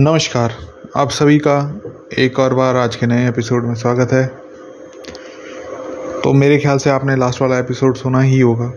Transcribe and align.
नमस्कार। 0.00 0.52
आप 0.96 1.10
सभी 1.10 1.38
का 1.38 1.80
एक 2.18 2.38
और 2.38 2.54
बार 2.54 2.76
आज 2.76 2.96
के 2.96 3.06
नए 3.06 3.28
एपिसोड 3.28 3.64
में 3.64 3.74
स्वागत 3.74 4.12
है। 4.12 4.26
तो 6.24 6.32
मेरे 6.32 6.58
ख्याल 6.58 6.78
से 6.78 6.90
आपने 6.90 7.16
लास्ट 7.16 7.42
वाला 7.42 7.58
एपिसोड 7.58 7.96
सुना 7.96 8.20
ही 8.20 8.40
होगा। 8.40 8.68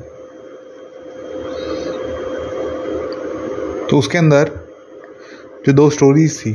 तो 3.89 3.97
उसके 3.97 4.17
अंदर 4.17 4.51
जो 5.65 5.73
दो 5.73 5.89
स्टोरीज 5.89 6.39
थी, 6.39 6.53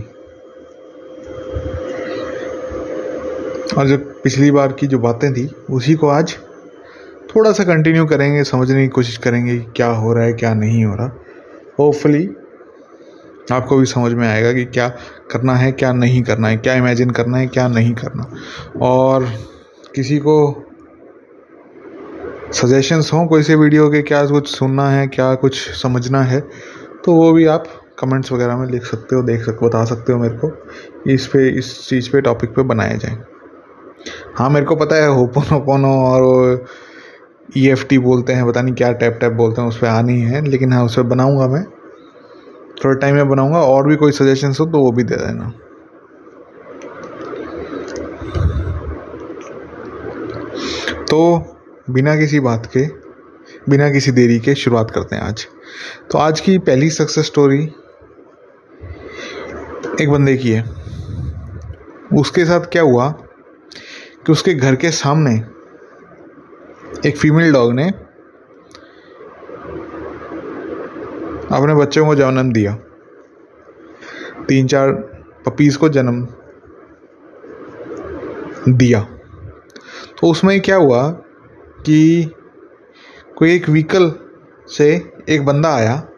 और 3.78 3.86
जो 3.86 3.98
पिछली 4.24 4.50
बार 4.50 4.72
की 4.72 4.86
जो 4.86 4.98
बातें 4.98 5.32
थी, 5.34 5.48
उसी 5.70 5.94
को 5.94 6.08
आज 6.08 6.36
थोड़ा 7.36 7.52
सा 7.52 7.64
कंटिन्यू 7.64 8.04
करेंगे, 8.06 8.44
समझने 8.44 8.82
की 8.82 8.88
कोशिश 8.88 9.16
करेंगे 9.16 9.58
क्या 9.76 9.88
हो 9.88 10.12
रहा 10.12 10.24
है, 10.24 10.32
क्या 10.32 10.54
नहीं 10.54 10.84
हो 10.84 10.94
रहा। 10.94 11.10
होपफुली 11.78 12.28
आपको 13.52 13.76
भी 13.76 13.86
समझ 13.86 14.12
में 14.12 14.26
आएगा 14.28 14.52
कि 14.52 14.64
क्या 14.64 14.88
करना 15.30 15.54
है, 15.54 15.70
क्या 15.72 15.92
नहीं 15.92 16.22
करना 16.22 16.48
है, 16.48 16.56
क्या 16.56 16.74
इमेजिन 16.74 17.10
करना 17.10 17.38
है, 17.38 17.46
क्या 17.46 17.66
नहीं 17.68 17.94
करना। 17.94 18.30
और 18.82 19.24
किसी 19.94 20.18
को 20.18 20.36
सजेशंस 22.54 23.10
हों, 23.12 23.26
कोई 23.26 23.42
से 23.42 23.54
वीडियो 23.54 23.88
के 23.90 24.02
क्या 24.02 24.24
कुछ 24.26 24.48
सुनना 24.48 24.88
है, 24.90 25.06
क्या 25.06 25.34
कुछ 25.34 25.58
समझना 25.72 26.22
है 26.22 26.40
तो 27.04 27.12
वो 27.12 27.32
भी 27.32 27.46
आप 27.46 27.64
कमेंट्स 27.98 28.32
वगैरह 28.32 28.56
में 28.56 28.66
लिख 28.68 28.84
सकते 28.84 29.16
हो, 29.16 29.22
देख 29.22 29.44
सकते 29.44 29.58
हो 29.62 29.68
बता 29.68 29.84
सकते 29.84 30.12
हो 30.12 30.18
मेरे 30.18 30.34
को, 30.34 30.50
इस 31.10 31.26
पे, 31.26 31.48
इस 31.58 31.88
चीज़ 31.88 32.10
पे 32.10 32.20
टॉपिक 32.20 32.50
पे 32.50 32.62
बनाए 32.62 32.96
जाए। 32.98 33.16
हाँ 34.36 34.48
मेरे 34.50 34.66
को 34.66 34.76
पता 34.76 34.96
है 34.96 35.08
होपोनो 35.08 35.58
पोनो 35.60 35.92
और 36.04 36.64
ई 37.56 37.68
एफ़ 37.68 37.84
टी 37.86 37.98
बोलते 37.98 38.32
हैं, 38.32 38.46
पता 38.48 38.62
नहीं 38.62 38.74
क्या 38.74 38.92
टैप 38.92 39.18
टैप 39.20 39.32
बोलते 39.32 39.62
हैं, 39.62 39.68
उस 39.68 39.78
पर 39.78 39.86
आनी 39.86 40.20
है, 40.20 40.44
लेकिन 40.44 40.72
हाँ 40.72 40.84
उस 40.84 40.96
पर 40.96 41.02
बनाऊँगा 41.02 41.46
मैं। 41.48 41.64
थोड़ा 42.84 42.94
टाइम 42.98 43.14
में 43.14 43.28
बनाऊँगा, 43.28 43.58
और 43.58 43.86
भी 43.86 43.96
कोई 43.96 44.12
सजेशंस 44.12 44.60
हो 44.60 44.66
तो 44.66 44.78
वो 44.78 44.92
भी 44.92 45.02
दे 45.02 45.16
देना। 45.16 45.52
तो 51.02 51.20
बिना 51.90 52.16
किसी 52.16 52.40
बात 52.40 52.66
के, 52.66 52.86
बिना 53.68 53.90
किसी 53.90 54.12
देरी 54.12 54.38
के 54.40 54.54
शुरुआत 54.54 54.90
करते 54.90 55.16
हैं 55.16 55.22
आज। 55.22 55.46
तो 56.10 56.18
आज 56.18 56.40
की 56.40 56.58
पहली 56.58 56.90
सक्सेस 56.90 57.26
स्टोरी 57.26 57.62
एक 60.00 60.10
बंदे 60.10 60.36
की 60.36 60.50
है। 60.50 60.62
उसके 62.12 62.44
साथ 62.44 62.66
क्या 62.66 62.82
हुआ 62.82 63.08
कि 64.26 64.32
उसके 64.32 64.54
घर 64.54 64.74
के 64.74 64.90
सामने 64.90 65.34
एक 67.06 67.16
फीमेल 67.16 67.52
डॉग 67.52 67.72
ने 67.72 67.90
अपने 71.52 71.74
बच्चों 71.74 72.06
को 72.06 72.14
जन्म 72.14 72.52
दिया। 72.52 72.78
तीन 74.48 74.66
चार 74.66 74.92
पपीज़ 75.46 75.78
को 75.78 75.88
जन्म 75.88 76.26
दिया। 78.68 79.00
तो 80.20 80.30
उसमें 80.30 80.60
क्या 80.60 80.76
हुआ 80.76 81.10
कि 81.86 82.30
कोई 83.36 83.54
एक 83.54 83.68
व्हीकल 83.68 84.12
से 84.68 85.12
एक 85.28 85.46
बंदा 85.46 85.74
आया। 85.74 86.08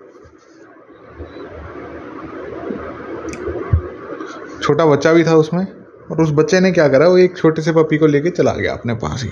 छोटा 4.63 4.87
बच्चा 4.87 5.13
भी 5.13 5.25
था 5.25 5.35
उसमें 5.35 5.67
और 6.11 6.23
उस 6.23 6.31
बच्चे 6.31 6.61
ने 6.61 6.73
क्या 6.73 6.89
करा, 6.89 7.09
वो 7.09 7.19
एक 7.19 7.37
छोटे 7.37 7.63
से 7.63 7.73
पपी 7.73 7.99
को 7.99 8.07
लेके 8.07 8.31
चला 8.31 8.53
गया 8.53 8.73
अपने 8.73 8.95
पास 8.95 9.25
ही। 9.25 9.31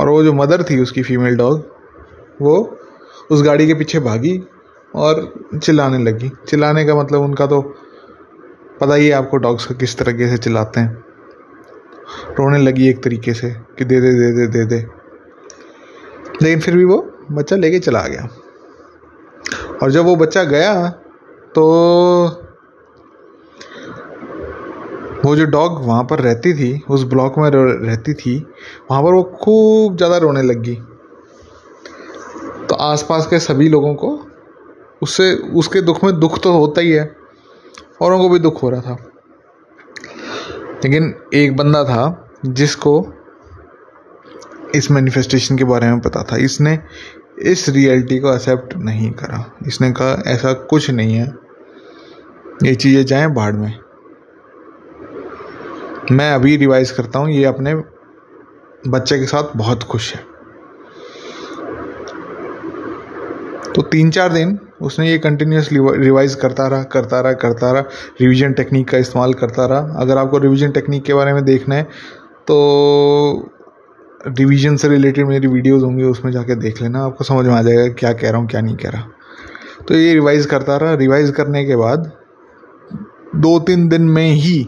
और 0.00 0.08
वो 0.08 0.24
जो 0.24 0.32
मदर 0.32 0.62
थी 0.62 0.80
उसकी 0.80 1.02
फीमेल 1.02 1.36
डॉग, 1.36 1.76
वो 2.42 2.76
उस 3.30 3.42
गाड़ी 3.42 3.66
के 3.66 3.74
पीछे 3.74 3.98
भागी 4.00 4.38
और 4.94 5.22
चिल्लाने 5.54 5.98
लगी। 6.00 6.30
चिल्लाने 6.48 6.84
का 6.84 6.94
मतलब 6.94 7.22
उनका 7.22 7.46
तो 7.46 7.60
पता 8.80 8.94
ही 8.94 9.06
है 9.06 9.12
आपको 9.12 9.36
डॉग्स 9.38 9.66
का 9.66 9.74
किस 9.74 9.96
तरीके 9.98 10.28
से 10.28 10.36
चिल्लाते 10.38 10.80
हैं। 10.80 11.04
रोने 12.38 12.58
लगी 12.58 12.88
एक 12.88 13.02
तरीके 13.04 13.34
से 13.34 13.50
कि 13.78 13.84
दे 13.84 14.00
दे 14.00 14.12
दे 14.12 14.30
दे 14.32 14.46
दे 14.48 14.64
दे। 14.66 14.78
लेकिन 16.42 16.60
फिर 16.60 16.76
भी 16.76 16.84
वो 16.84 16.98
बच्चा 17.32 17.56
लेके 17.56 17.78
चला 17.78 18.02
गया। 18.02 18.28
और 19.82 19.90
जब 19.90 20.04
वो 20.04 20.16
बच्चा 20.16 20.44
गया 20.44 20.88
तो 21.54 21.64
वो 25.24 25.34
जो 25.36 25.44
डॉग 25.46 25.84
वहाँ 25.86 26.04
पर 26.04 26.18
रहती 26.18 26.52
थी, 26.54 26.82
उस 26.90 27.02
ब्लॉक 27.04 27.38
में 27.38 27.50
रहती 27.50 28.14
थी, 28.14 28.36
वहाँ 28.90 29.02
पर 29.02 29.12
वो 29.12 29.22
खूब 29.42 29.96
ज़्यादा 29.96 30.16
रोने 30.16 30.42
लगी। 30.42 30.74
आसपास 32.80 33.26
के 33.26 33.38
सभी 33.38 33.68
लोगों 33.68 33.94
को 33.94 34.26
उससे, 35.02 35.34
उसके 35.34 35.80
दुख 35.80 36.04
में 36.04 36.20
दुख 36.20 36.42
तो 36.42 36.52
होता 36.52 36.80
ही 36.80 36.90
है, 36.90 37.16
औरों 38.02 38.18
को 38.18 38.28
भी 38.28 38.38
दुख 38.38 38.62
हो 38.62 38.70
रहा 38.70 38.80
था। 38.80 38.96
लेकिन 40.84 41.14
एक 41.34 41.56
बंदा 41.56 41.84
था 41.84 42.30
जिसको 42.46 43.06
इस 44.74 44.90
मैनिफेस्टेशन 44.90 45.58
के 45.58 45.64
बारे 45.64 45.86
में 45.86 46.00
पता 46.00 46.22
था। 46.22 46.36
इसने 46.36 46.78
इस 47.38 47.68
रियलिटी 47.68 48.18
को 48.18 48.34
एक्सेप्ट 48.34 48.76
नहीं 48.76 49.10
करा। 49.10 49.52
इसने 49.66 49.90
कहा, 49.92 50.22
ऐसा 50.26 50.52
कुछ 50.52 50.90
नहीं 50.90 51.14
है। 51.14 51.34
ये 52.64 52.74
चीज़ें 52.74 53.06
जाए 53.06 53.26
बाढ़ 53.26 53.52
में। 53.52 53.78
मैं 56.12 56.32
अभी 56.32 56.56
रिवाइज 56.56 56.90
करता 56.90 57.18
हूँ। 57.18 57.30
ये 57.30 57.44
अपने 57.44 57.74
बच्चे 58.90 59.18
के 59.18 59.26
साथ 59.26 59.56
बहुत 59.56 59.82
खुश 59.82 60.14
है। 60.14 60.29
तो 63.80 63.84
तीन 63.88 64.10
चार 64.10 64.32
दिन 64.32 64.58
उसने 64.82 65.08
ये 65.08 65.18
कंटिन्यूसली 65.18 65.78
रिवाइज 65.98 66.34
करता 66.34 66.66
रहा 66.68 66.82
करता 66.92 67.20
रहा 67.20 67.32
करता 67.34 67.70
रहा 67.72 67.82
रिवीजन 68.20 68.52
टेक्निक 68.52 68.88
का 68.88 68.98
इस्तेमाल 68.98 69.32
करता 69.34 69.66
रहा। 69.66 70.00
अगर 70.00 70.18
आपको 70.18 70.38
रिवीजन 70.38 70.70
टेक्निक 70.70 71.04
के 71.04 71.14
बारे 71.14 71.32
में 71.32 71.44
देखना 71.44 71.74
है 71.74 71.82
तो 72.48 72.56
रिवीजन 74.28 74.76
से 74.76 74.88
रिलेटेड 74.88 75.26
मेरी 75.26 75.46
वीडियोस 75.46 75.82
होंगी, 75.82 76.04
उसमें 76.04 76.30
जाके 76.32 76.54
देख 76.56 76.82
लेना। 76.82 77.04
आपको 77.04 77.24
समझ 77.24 77.46
में 77.46 77.54
आ 77.54 77.60
जाएगा 77.62 77.86
क्या 77.94 78.12
कह 78.12 78.30
रहा 78.30 78.40
हूँ, 78.40 78.48
क्या 78.48 78.60
नहीं 78.60 78.76
कह 78.76 78.88
रहा। 78.88 79.06
तो 79.88 79.94
ये 79.94 80.12
रिवाइज 80.14 80.46
करता 80.46 80.76
रहा। 80.76 80.94
रिवाइज 80.96 81.30
करने 81.30 81.64
के 81.64 81.76
बाद 81.76 82.10
दो 83.36 83.58
तीन 83.60 83.88
दिन 83.88 84.02
में 84.08 84.26
ही 84.26 84.60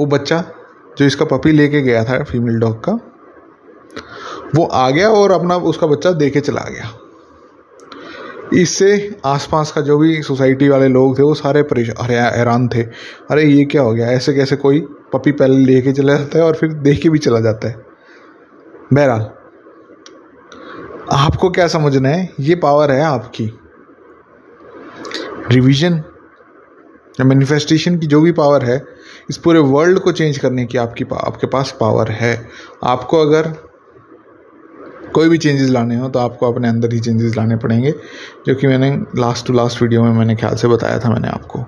वो 0.00 0.06
बच्चा, 0.08 0.42
जो 0.98 1.04
इसका 1.04 1.24
पपी 1.26 1.52
लेके 1.52 1.82
गया 1.82 2.04
था 2.04 2.22
फीमेल 2.24 2.58
डॉग 2.58 2.76
का, 2.84 2.92
वो 4.54 4.64
आ 4.64 4.88
गया 4.90 5.08
और 5.12 5.32
अपना 5.32 5.56
उसका 5.72 5.86
बच्चा 5.86 6.12
दे 6.12 6.30
के 6.30 6.40
चला 6.40 6.68
गया। 6.70 6.92
इससे 8.54 9.16
आसपास 9.24 9.72
का 9.72 9.80
जो 9.80 9.98
भी 9.98 10.22
सोसाइटी 10.22 10.68
वाले 10.68 10.88
लोग 10.88 11.18
थे, 11.18 11.22
वो 11.22 11.34
सारे 11.34 11.62
परेशान 11.62 12.10
हैरान 12.10 12.68
थे। 12.68 12.82
अरे, 13.30 13.44
ये 13.44 13.64
क्या 13.64 13.82
हो 13.82 13.92
गया? 13.92 14.10
ऐसे 14.10 14.34
कैसे 14.34 14.56
कोई 14.56 14.80
पपी 15.12 15.32
पहले 15.32 15.56
लेके 15.56 15.92
चला 15.92 16.14
जाता 16.14 16.38
है 16.38 16.44
और 16.44 16.54
फिर 16.54 16.72
देख 16.72 17.02
के 17.02 17.08
भी 17.08 17.18
चला 17.18 17.40
जाता 17.40 17.68
है? 17.68 17.76
बहरहाल, 18.92 19.30
आपको 21.12 21.50
क्या 21.50 21.68
समझना 21.68 22.08
है? 22.08 22.30
ये 22.40 22.54
पावर 22.54 22.90
है 22.90 23.02
आपकी। 23.02 23.58
रिवीजन 25.50 25.94
या 27.20 27.24
मैनिफेस्टेशन 27.24 27.98
की 27.98 28.06
जो 28.06 28.20
भी 28.20 28.32
पावर 28.32 28.64
है, 28.64 28.84
इस 29.30 29.36
पूरे 29.36 29.58
वर्ल्ड 29.58 29.98
को 29.98 30.12
चेंज 30.12 30.38
करने 30.38 30.66
की 30.66 30.78
आपकी 30.78 31.04
आपके 31.14 31.46
पास 31.46 31.76
पावर 31.80 32.08
है। 32.08 32.48
आपको 32.84 33.18
अगर 33.18 33.63
कोई 35.14 35.28
भी 35.28 35.38
चेंजेस 35.38 35.70
लाने 35.70 35.96
हो 35.96 36.08
तो 36.08 36.18
आपको 36.18 36.52
अपने 36.52 36.68
अंदर 36.68 36.92
ही 36.92 36.98
चेंजेस 37.00 37.36
लाने 37.36 37.56
पड़ेंगे, 37.56 37.90
जो 38.46 38.54
कि 38.54 38.66
मैंने 38.66 38.90
लास्ट 39.18 39.46
टू 39.46 39.52
लास्ट 39.52 39.82
वीडियो 39.82 40.02
में 40.02 40.12
मैंने 40.12 40.36
ख्याल 40.36 40.54
से 40.56 40.68
बताया 40.68 40.98
था 40.98 41.10
मैंने 41.10 41.28
आपको। 41.28 41.64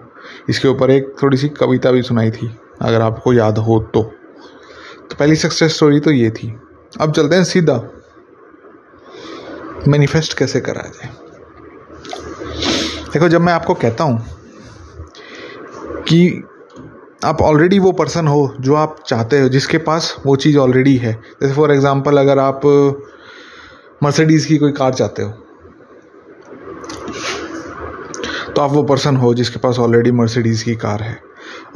इसके 0.50 0.68
ऊपर 0.68 0.90
एक 0.90 1.14
थोड़ी 1.22 1.36
सी 1.36 1.48
कविता 1.50 1.90
भी 1.90 2.02
सुनाई 2.02 2.30
थी, 2.30 2.50
अगर 2.82 3.00
आपको 3.00 3.32
याद 3.32 3.58
हो 3.58 3.78
तो। 3.94 4.02
तो 4.02 5.16
पहली 5.18 5.36
सक्सेस 5.36 5.74
स्टोरी 5.74 6.00
तो 6.00 6.10
ये 6.10 6.30
थी। 6.30 6.52
अब 7.00 7.12
चलते 7.12 7.36
हैं 7.36 7.44
सीधा। 7.44 7.76
मैनिफेस्ट 9.88 10.36
कैसे 10.38 10.60
करा 10.60 10.82
जाए? 10.84 11.10
देखो, 13.12 13.28
जब 13.28 13.40
मैं 13.40 13.52
आपको 13.52 13.74
कहता 13.74 14.04
हूँ 14.04 14.24
कि 16.02 16.42
आप 17.24 17.40
ऑलरेडी 17.42 17.78
वो 17.78 17.92
पर्सन 17.92 18.26
हो 18.26 18.54
जो 18.60 18.74
आप 18.74 18.96
चाहते 19.06 19.40
हो, 19.40 19.48
जिसके 19.48 19.78
पास 19.80 20.14
वो 20.26 20.34
चीज़ 20.36 20.58
ऑलरेडी 20.58 20.96
है। 20.96 21.12
जैसे 21.42 21.54
फॉर 21.54 21.72
एग्ज़ाम्पल 21.72 22.18
अगर 22.18 22.38
आप 22.38 22.60
मर्सिडीज़ 24.06 24.48
की 24.48 24.56
कोई 24.56 24.72
कार 24.72 24.94
चाहते 24.94 25.22
हो? 25.22 25.30
तो 28.52 28.62
आप 28.62 28.72
वो 28.72 28.82
पर्सन 28.82 29.16
हो 29.16 29.34
जिसके 29.34 29.58
पास 29.58 29.78
ऑलरेडी 29.78 30.10
मर्सिडीज़ 30.10 30.64
की 30.64 30.74
कार 30.74 31.02
है। 31.02 31.20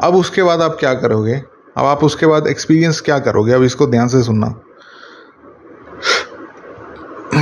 अब 0.03 0.15
उसके 0.15 0.43
बाद 0.43 0.61
आप 0.61 0.77
क्या 0.81 0.95
करोगे? 0.95 1.35
अब 1.77 1.85
आप 1.85 2.05
उसके 2.05 2.27
बाद 2.27 2.47
एक्सपीरियंस 2.47 3.01
क्या 3.01 3.19
करोगे? 3.19 3.53
अब 3.53 3.63
इसको 3.63 3.87
ध्यान 3.87 4.09
से 4.09 4.23
सुनना। 4.23 4.55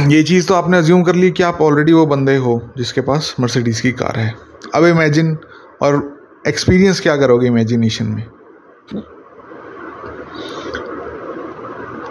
ये 0.09 0.23
चीज़ 0.23 0.49
तो 0.49 0.55
आपने 0.55 0.79
अज्यूम 0.79 1.03
कर 1.03 1.15
ली 1.15 1.31
कि 1.31 1.43
आप 1.43 1.61
ऑलरेडी 1.61 1.93
वो 1.93 2.07
बंदे 2.07 2.37
हो 2.37 2.61
जिसके 2.77 3.01
पास 3.01 3.35
मर्सिडीज़ 3.41 3.83
की 3.83 3.93
कार 3.93 4.19
है। 4.19 4.35
अब 4.75 4.85
इमेजिन 4.85 5.39
और 5.83 6.21
एक्सपीरियंस 6.49 7.01
क्या 7.01 7.17
करोगे 7.17 7.47
इमेजिनेशन 7.47 8.07
में? 8.07 8.27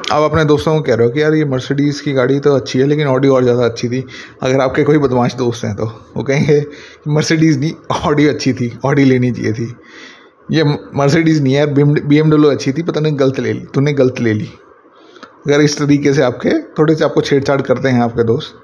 आप 0.07 0.23
अपने 0.23 0.43
दोस्तों 0.45 0.73
को 0.75 0.81
कह 0.81 0.95
रहे 0.95 1.05
हो 1.07 1.11
कि 1.13 1.21
यार 1.21 1.33
ये 1.33 1.45
मर्सिडीज़ 1.45 2.01
की 2.03 2.11
गाड़ी 2.13 2.39
तो 2.39 2.53
अच्छी 2.55 2.79
है, 2.79 2.85
लेकिन 2.87 3.07
ऑडी 3.07 3.27
और 3.27 3.43
ज़्यादा 3.43 3.65
अच्छी 3.65 3.87
थी। 3.89 4.03
अगर 4.43 4.61
आपके 4.61 4.83
कोई 4.83 4.97
बदमाश 4.97 5.33
दोस्त 5.35 5.65
हैं 5.65 5.75
तो 5.75 5.85
वो 6.17 6.23
कहेंगे 6.23 6.63
मर्सिडीज़ 7.07 7.59
नहीं 7.59 7.71
ऑडी 8.05 8.27
अच्छी 8.27 8.53
थी 8.53 8.71
ऑडी 8.85 9.03
लेनी 9.03 9.31
चाहिए 9.31 9.53
थी। 9.53 9.73
ये 10.49 10.63
मर्सिडीज़ 10.63 11.41
नहीं 11.43 11.53
है 11.53 11.65
बी 11.73 12.17
एम 12.17 12.29
डब्ल्यू 12.29 12.51
अच्छी 12.51 12.71
थी, 12.73 12.83
पता 12.83 12.99
नहीं 12.99 13.19
गलत 13.19 13.39
ले 13.39 13.53
ली, 13.53 13.65
तूने 13.65 13.93
गलत 13.93 14.19
ले 14.19 14.33
ली। 14.33 14.49
अगर 15.47 15.61
इस 15.61 15.77
तरीके 15.77 16.13
से 16.13 16.21
आपके 16.23 16.51
थोड़े 16.73 16.95
से 16.95 17.03
आपको 17.05 17.21
छेड़छाड़ 17.21 17.61
करते 17.61 17.89
हैं 17.89 18.01
आपके 18.01 18.23
दोस्त 18.25 18.59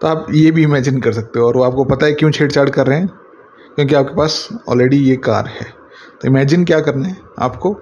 तो 0.00 0.06
आप 0.06 0.26
ये 0.32 0.50
भी 0.50 0.62
इमेजिन 0.62 0.98
कर 1.00 1.12
सकते 1.12 1.38
हो, 1.38 1.46
और 1.46 1.56
वो 1.56 1.62
आपको 1.62 1.84
पता 1.86 2.06
है 2.06 2.12
क्यों 2.12 2.30
छेड़छाड़ 2.30 2.68
कर 2.70 2.86
रहे 2.86 2.98
हैं? 2.98 3.06
क्योंकि 3.76 3.94
आपके 3.94 4.16
पास 4.16 4.48
ऑलरेडी 4.68 4.96
ये 4.98 5.16
कार 5.18 5.46
है। 5.50 5.66
तो 6.22 6.28
इमेजिन 6.28 6.64
क्या 6.64 6.80
करना 6.80 7.08
है 7.08 7.16
आपको? 7.38 7.74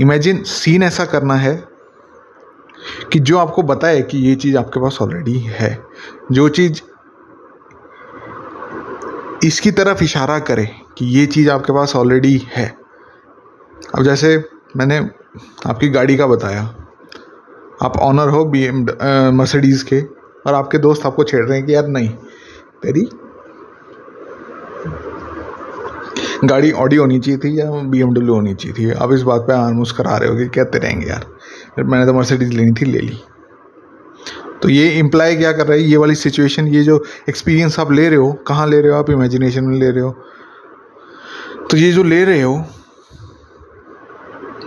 इमेजिन 0.00 0.42
सीन 0.44 0.82
ऐसा 0.82 1.04
करना 1.06 1.34
है 1.36 1.54
कि 3.12 3.18
जो 3.20 3.38
आपको 3.38 3.62
बताए 3.62 4.00
कि 4.02 4.18
ये 4.18 4.34
चीज़ 4.36 4.56
आपके 4.58 4.80
पास 4.80 4.98
ऑलरेडी 5.02 5.38
है, 5.38 5.78
जो 6.32 6.48
चीज़ 6.50 6.80
इसकी 9.44 9.70
तरफ़ 9.70 10.02
इशारा 10.04 10.38
करे 10.40 10.68
कि 10.98 11.06
ये 11.08 11.26
चीज़ 11.26 11.50
आपके 11.50 11.72
पास 11.72 11.94
ऑलरेडी 11.96 12.36
है। 12.52 12.66
अब 13.94 14.02
जैसे 14.04 14.36
मैंने 14.76 14.98
आपकी 15.66 15.88
गाड़ी 15.88 16.16
का 16.16 16.26
बताया, 16.26 16.62
आप 17.82 17.96
ऑनर 17.98 18.28
हो 18.28 18.44
बी 18.44 18.62
एम 18.64 18.86
मर्सिडीज़ 19.34 19.84
के 19.84 20.00
और 20.46 20.54
आपके 20.54 20.78
दोस्त 20.78 21.06
आपको 21.06 21.24
छेड़ 21.24 21.44
रहे 21.44 21.58
हैं 21.58 21.66
कि 21.66 21.74
यार 21.74 21.86
नहीं, 21.88 22.08
तेरी 22.82 23.08
गाड़ी 26.44 26.70
ऑडी 26.72 26.96
होनी 26.96 27.18
चाहिए 27.20 27.38
थी 27.38 27.58
या 27.58 27.70
बी 27.70 28.00
होनी 28.00 28.54
चाहिए 28.54 28.72
थी? 28.74 28.90
अब 28.92 29.12
इस 29.12 29.22
बात 29.22 29.40
पे 29.40 29.52
आलमोस्ट 29.52 29.96
करा 29.96 30.16
रहे 30.16 30.28
हो 30.28 30.36
कि 30.36 30.46
कहते 30.48 30.78
रहेंगे 30.78 31.06
यार। 31.06 31.24
फिर 31.78 31.86
मैंने 31.86 32.06
तो 32.06 32.12
मर्सिडीज 32.12 32.54
लेनी 32.54 32.72
थी, 32.72 32.84
ले 32.84 32.98
ली। 32.98 33.18
तो 34.62 34.68
ये 34.68 34.88
इम्प्लाई 34.90 35.36
क्या 35.36 35.52
कर 35.52 35.66
रहा 35.66 35.72
है? 35.72 35.82
ये 35.82 35.96
वाली 35.96 36.14
सिचुएशन 36.14 36.68
ये 36.68 36.82
जो 36.82 37.04
एक्सपीरियंस 37.28 37.80
आप 37.80 37.92
ले 37.92 38.08
रहे 38.08 38.18
हो, 38.18 38.32
कहाँ 38.32 38.66
ले 38.66 38.80
रहे 38.80 38.92
हो 38.92 38.98
आप? 38.98 39.10
इमेजिनेशन 39.10 39.64
में 39.64 39.78
ले 39.78 39.90
रहे 39.90 40.00
हो। 40.00 40.10
तो 41.70 41.76
ये 41.76 41.92
जो 41.92 42.02
ले 42.02 42.24
रहे 42.24 42.42
हो, 42.42 42.64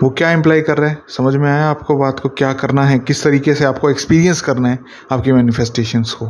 वो 0.04 0.10
क्या 0.10 0.32
इम्प्लाई 0.32 0.62
कर 0.62 0.78
रहा 0.78 0.90
है? 0.90 1.02
समझ 1.08 1.36
में 1.36 1.50
आया 1.50 1.70
आपको 1.70 1.98
बात 1.98 2.20
को? 2.20 2.30
क्या 2.30 2.54
करना 2.54 2.84
है? 2.84 3.00
किस 3.00 3.24
तरीके 3.24 3.56
से 3.56 3.66
आपको 3.66 3.90
एक्सपीरियंस 3.90 4.42
करना 4.42 4.70
है 4.70 4.80
आपकी 5.12 5.32
मैनिफेस्टेशंस 5.32 6.14
को? 6.14 6.26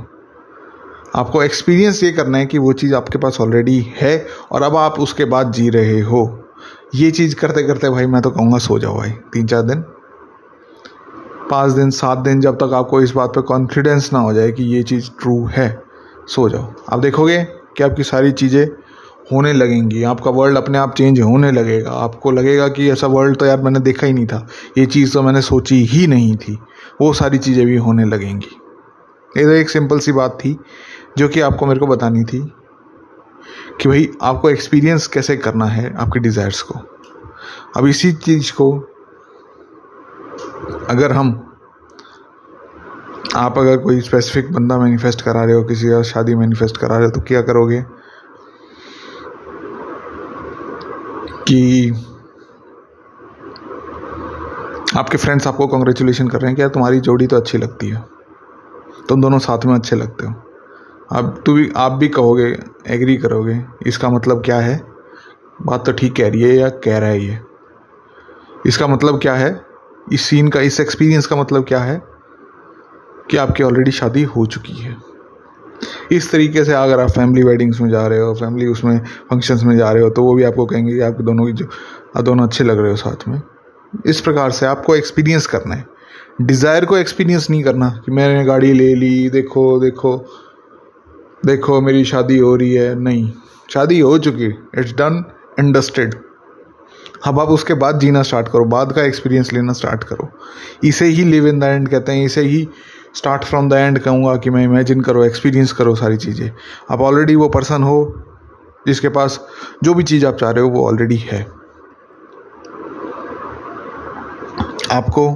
आपको 1.16 1.44
एक्सपीरियंस 1.44 2.04
ये 2.04 2.12
करना 2.12 2.38
है 2.38 2.45
कि 2.45 2.57
वो 2.57 2.74
चीज़ 2.74 2.95
आपके 2.95 3.18
पास 3.18 3.38
ऑलरेडी 3.42 3.94
है 3.98 4.27
और 4.51 4.63
अब 4.63 4.75
आप 4.75 5.00
उसके 5.00 5.25
बाद 5.25 5.51
जी 5.51 5.69
रहे 5.69 6.01
हो। 6.01 6.50
ये 6.95 7.12
चीज़ 7.12 7.36
करते 7.36 7.63
करते 7.63 7.89
भाई, 7.89 8.06
मैं 8.06 8.22
तो 8.22 8.30
कहूँगा 8.31 8.57
सो 8.57 8.80
जाओ 8.80 8.98
भाई 8.98 9.10
तीन 9.10 9.48
चार 9.48 9.62
दिन। 9.62 9.84
पाँच 11.51 11.71
दिन, 11.71 11.89
सात 11.92 12.18
दिन 12.18 12.42
जब 12.42 12.56
तक 12.57 12.74
आपको 12.74 13.01
इस 13.01 13.12
बात 13.12 13.31
पर 13.36 13.42
कॉन्फिडेंस 13.44 14.09
ना 14.13 14.19
हो 14.19 14.33
जाए 14.33 14.51
कि 14.51 14.63
ये 14.65 14.83
चीज़ 14.83 15.09
ट्रू 15.21 15.45
है, 15.48 15.81
सो 16.27 16.48
जाओ। 16.50 16.74
आप 16.89 17.00
देखोगे 17.00 17.44
कि 17.77 17.83
आपकी 17.83 18.03
सारी 18.03 18.31
चीज़ें 18.33 18.65
होने 19.31 19.51
लगेंगी, 19.53 20.03
आपका 20.03 20.31
वर्ल्ड 20.31 20.57
अपने 20.57 20.77
आप 20.77 20.94
चेंज 20.95 21.19
होने 21.21 21.51
लगेगा। 21.51 21.92
आपको 21.94 22.31
लगेगा 22.31 22.68
कि 22.68 22.89
ऐसा 22.92 23.07
वर्ल्ड 23.07 23.38
तो 23.38 23.45
यार 23.45 23.62
मैंने 23.62 23.80
देखा 23.80 24.07
ही 24.07 24.13
नहीं 24.13 24.25
था, 24.27 24.48
ये 24.77 24.86
चीज़ 24.86 25.13
तो 25.13 25.21
मैंने 25.21 25.42
सोची 25.42 25.75
ही 25.86 26.07
नहीं 26.07 26.36
थी, 26.36 26.57
वो 27.01 27.12
सारी 27.13 27.38
चीज़ें 27.38 27.65
भी 27.65 27.77
होने 27.77 28.06
लगेंगी। 28.06 28.56
ये 29.31 29.44
तो 29.44 29.51
एक 29.51 29.69
सिंपल 29.69 30.00
सी 30.00 30.12
बात 30.12 30.38
थी, 30.39 30.57
जो 31.18 31.27
कि 31.27 31.39
आपको 31.39 31.65
मेरे 31.65 31.80
को 31.80 31.88
बतानी 31.88 32.24
थी 32.24 32.39
कि 33.81 33.89
भाई, 33.89 34.09
आपको 34.21 34.50
एक्सपीरियंस 34.50 35.07
कैसे 35.07 35.36
करना 35.38 35.65
है 35.65 35.94
आपके 35.95 36.19
डिज़ायर्स 36.19 36.62
को। 36.62 36.80
अब 37.77 37.88
इसी 37.88 38.12
चीज़ 38.13 38.51
को 38.53 38.71
अगर 40.90 41.12
हम, 41.12 41.58
आप 43.36 43.58
अगर 43.58 43.78
कोई 43.78 44.02
स्पेसिफिक 44.02 44.54
बंदा 44.54 44.78
मैनिफेस्ट 44.78 45.22
करा 45.22 45.44
रहे 45.44 45.56
हो, 45.56 45.63
किसी 45.63 45.88
का 45.88 46.02
शादी 46.02 46.36
मैनिफेस्ट 46.36 46.78
करा 46.78 46.96
रहे 46.96 47.06
हो 47.06 47.12
तो 47.12 47.22
क्या 47.22 47.42
करोगे? 47.42 47.86
कि 51.48 51.92
आपके 54.98 55.18
फ्रेंड्स 55.18 55.48
आपको 55.48 55.68
कॉन्ग्रेचुलेशन 55.68 56.28
कर 56.28 56.38
रहे 56.38 56.48
हैं 56.48 56.56
कि 56.56 56.62
यार 56.62 56.69
तुम्हारी 56.69 57.00
जोड़ी 57.00 57.28
तो 57.28 57.38
अच्छी 57.38 57.58
लगती 57.58 57.90
है। 57.90 58.04
तुम 59.10 59.22
दोनों 59.22 59.40
साथ 59.40 59.66
में 59.66 59.75
अच्छे 59.75 59.96
लगते 59.96 60.28
हो। 60.28 60.34
अब 61.12 61.44
तू 61.46 61.54
भी, 61.54 61.72
आप 61.78 61.92
भी 61.92 62.08
कहोगे 62.08 62.60
एग्री 62.88 63.18
करोगे, 63.18 63.66
इसका 63.88 64.10
मतलब 64.10 64.44
क्या 64.46 64.60
है? 64.60 64.84
बात 65.62 65.86
तो 65.86 65.92
ठीक 65.92 66.16
कह 66.16 66.30
रही 66.30 66.42
है 66.42 66.56
या 66.56 66.69
कह 66.69 66.98
रहा 66.98 67.10
है 67.10 67.25
ये? 67.25 67.40
इसका 68.66 68.88
मतलब 68.88 69.19
क्या 69.22 69.34
है? 69.34 69.70
इस 70.12 70.22
सीन 70.22 70.48
का, 70.48 70.62
इस 70.62 70.80
एक्सपीरियंस 70.80 71.25
का 71.25 71.36
मतलब 71.36 71.66
क्या 71.66 71.80
है? 71.80 72.02
कि 73.30 73.38
आपकी 73.38 73.63
ऑलरेडी 73.63 73.92
शादी 73.92 74.24
हो 74.24 74.46
चुकी 74.46 74.74
है। 74.74 74.96
इस 76.12 76.31
तरीके 76.31 76.63
से 76.66 76.74
अगर 76.74 77.00
आप 77.00 77.10
फैमिली 77.10 77.44
वेडिंग्स 77.44 77.80
में 77.81 77.90
जा 77.90 78.06
रहे 78.08 78.19
हो 78.19 78.34
फैमिली 78.34 78.68
उसमें 78.68 78.98
फ़ंक्शंस 79.30 79.63
में 79.63 79.78
जा 79.78 79.92
रहे 79.92 80.04
हो 80.04 80.10
तो 80.10 80.24
वो 80.24 80.34
भी 80.34 80.44
आपको 80.44 80.66
कहेंगे 80.66 80.94
कि 80.94 81.00
आपके 81.00 81.24
दोनों 81.24 81.46
की 81.46 81.54
जो 81.54 82.22
दोनों 82.22 82.48
अच्छे 82.48 82.63
लग 82.63 82.80
रहे 82.80 82.92
हो 82.92 82.96
साथ 82.96 83.28
में। 83.28 83.42
इस 84.06 84.19
प्रकार 84.22 84.52
से 84.52 84.66
आपको 84.66 84.96
एक्सपीरियंस 84.96 85.46
करना 85.48 85.75
है। 85.75 85.86
डिज़ायर 86.42 86.86
को 86.86 86.98
एक्सपीरियंस 86.98 87.50
नहीं 87.50 87.63
करना 87.63 87.90
कि 88.06 88.12
मैंने 88.12 88.44
गाड़ी 88.46 88.74
ले 88.74 88.94
ली, 88.96 89.30
देखो 89.30 89.80
देखो 89.80 90.18
देखो 91.46 91.80
मेरी 91.81 92.04
शादी 92.06 92.38
हो 92.38 92.56
रही 92.56 92.74
है। 92.74 92.94
नहीं, 92.96 93.31
शादी 93.69 94.00
हो 94.00 94.18
चुकी 94.18 94.46
इट्स 94.46 94.94
डन 94.94 95.24
इंडस्टेड 95.60 96.16
अब 97.27 97.39
आप 97.39 97.47
उसके 97.47 97.73
बाद 97.73 98.00
जीना 98.00 98.21
स्टार्ट 98.23 98.47
करो, 98.47 98.65
बाद 98.65 98.91
का 98.91 99.03
एक्सपीरियंस 99.03 99.53
लेना 99.53 99.73
स्टार्ट 99.73 100.03
करो। 100.03 100.29
इसे 100.83 101.06
ही 101.06 101.23
लिव 101.23 101.47
इन 101.47 101.59
द 101.59 101.63
एंड 101.63 101.88
कहते 101.89 102.12
हैं, 102.12 102.25
इसे 102.25 102.41
ही 102.41 102.68
स्टार्ट 103.15 103.44
फ्रॉम 103.44 103.69
द 103.69 103.73
एंड 103.73 104.00
कहूँगा 104.00 104.35
कि 104.35 104.50
मैं 104.50 104.63
इमेजिन 104.63 105.01
करो 105.01 105.23
एक्सपीरियंस 105.25 105.71
करो 105.71 105.95
सारी 105.95 106.18
चीज़ें। 106.18 106.51
आप 106.91 107.01
ऑलरेडी 107.01 107.35
वो 107.35 107.50
पर्सन 107.50 107.83
हो, 107.83 108.23
जिसके 108.88 109.09
पास 109.09 109.39
जो 109.83 109.94
भी 109.94 110.03
चीज़ 110.03 110.25
आप 110.25 110.38
चाह 110.38 110.51
रहे 110.51 110.63
हो, 110.63 110.69
वो 110.69 110.88
ऑलरेडी 110.88 111.15
है। 111.15 111.41
आपको 114.91 115.33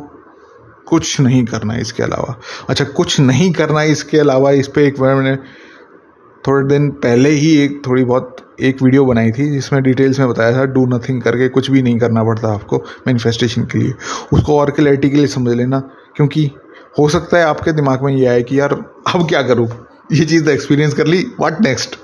कुछ 0.87 1.19
नहीं 1.21 1.45
करना 1.45 1.75
इसके 1.75 2.03
अलावा। 2.03 2.35
अच्छा 2.69 2.85
कुछ 2.85 3.19
नहीं 3.19 3.51
करना 3.53 3.83
इसके 3.83 4.19
अलावा, 4.19 4.51
इस 4.51 4.67
पर 4.67 4.81
एक 4.81 4.99
मैंने 4.99 5.37
थोड़े 6.47 6.67
दिन 6.67 6.89
पहले 6.91 7.29
ही 7.29 7.57
एक 7.57 7.81
थोड़ी 7.87 8.03
बहुत 8.03 8.55
एक 8.61 8.81
वीडियो 8.81 9.05
बनाई 9.05 9.31
थी, 9.31 9.51
जिसमें 9.51 9.83
डिटेल्स 9.83 10.19
में 10.19 10.29
बताया 10.29 10.57
था 10.57 10.65
डू 10.65 10.85
नथिंग 10.85 11.21
करके, 11.21 11.49
कुछ 11.49 11.71
भी 11.71 11.81
नहीं 11.81 11.99
करना 11.99 12.23
पड़ता 12.23 12.53
आपको 12.53 12.77
मैनिफेस्टेशन 13.07 13.63
के 13.63 13.77
लिए। 13.79 13.93
उसको 14.33 14.59
और 14.59 14.71
क्लैरिटी 14.71 15.09
के 15.09 15.17
लिए 15.17 15.27
समझ 15.27 15.55
लेना, 15.55 15.79
क्योंकि 16.15 16.51
हो 16.99 17.09
सकता 17.09 17.37
है 17.37 17.43
आपके 17.43 17.71
दिमाग 17.71 18.03
में 18.03 18.13
ये 18.13 18.25
आए 18.25 18.43
कि, 18.43 18.59
यार, 18.59 18.73
अब 19.15 19.27
क्या 19.29 19.41
करूँ? 19.41 19.87
ये 20.11 20.25
चीज़ 20.25 20.45
तो 20.45 20.51
एक्सपीरियंस 20.51 20.93
कर 20.93 21.07
ली 21.07 21.27
वाट 21.39 21.61
नेक्स्ट 21.61 21.95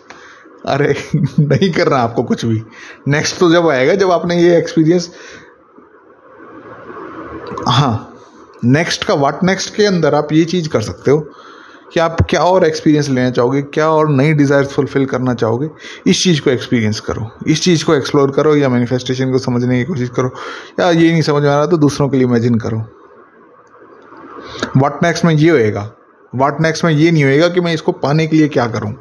अरे, 0.66 0.96
नहीं 1.40 1.72
करना 1.72 1.98
आपको 1.98 2.24
कुछ 2.24 2.46
भी। 2.46 2.64
नेक्स्ट 3.08 3.40
तो 3.40 3.52
जब 3.52 3.68
आएगा, 3.68 3.96
जब 3.96 4.12
आपने 4.12 4.44
ये 4.44 4.58
एक्सपीरियंस 4.58 5.12
हाँ 7.68 8.08
नेक्स्ट 8.66 9.04
का 9.04 9.14
व्हाट 9.14 9.44
नेक्स्ट 9.44 9.76
के 9.76 9.86
अंदर 9.86 10.16
आप 10.16 10.34
ये 10.34 10.46
चीज़ 10.46 10.70
कर 10.70 10.82
सकते 10.82 11.12
हो। 11.12 11.30
कि 11.94 12.00
आप 12.00 12.18
क्या 12.30 12.42
और 12.42 12.66
एक्सपीरियंस 12.66 13.10
लेना 13.10 13.30
चाहोगे? 13.30 13.62
क्या 13.62 13.90
और 13.90 14.10
नई 14.10 14.34
डिज़ायर 14.34 14.66
फुलफिल 14.66 15.06
करना 15.06 15.34
चाहोगे? 15.34 15.70
इस 16.08 16.24
चीज़ 16.24 16.42
को 16.42 16.50
एक्सपीरियंस 16.50 17.00
करो। 17.00 17.30
इस 17.48 17.64
चीज़ 17.64 17.86
को 17.86 17.96
एक्सप्लोर 17.96 18.32
करो 18.32 18.56
या 18.56 18.70
मैनिफेस्टेशन 18.70 19.32
को 19.32 19.38
समझने 19.38 19.80
की 19.80 19.86
कोशिश 19.86 20.10
करो। 20.10 20.32
या 20.80 20.90
ये 20.90 21.12
नहीं 21.12 21.22
समझ 21.22 21.44
में 21.44 21.50
आ 21.50 21.56
रहा 21.56 21.66
तो 21.66 21.78
दूसरों 21.78 22.10
के 22.10 22.18
लिए 22.18 22.28
इमेजिन 22.28 22.56
करो। 22.56 22.80
वाट 24.78 25.04
नेक्स्ट 25.04 25.26
में 25.26 25.34
ये 25.34 25.50
होएगा? 25.50 25.92
वाट 26.36 26.62
नेक्स्ट 26.62 26.86
में 26.86 26.92
ये 26.92 27.12
नहीं 27.12 27.24
होएगा 27.24 27.48
कि 27.48 27.62
मैं 27.62 27.74
इसको 27.74 27.92
पाने 27.92 28.28
के 28.28 28.38
लिए 28.38 28.48
क्या 28.48 28.68
करूँ? 28.68 28.92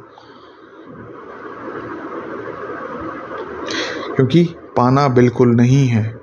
क्योंकि 4.16 4.44
पाना 4.76 5.08
बिल्कुल 5.08 5.48
नहीं 5.48 5.86
है। 5.86 6.20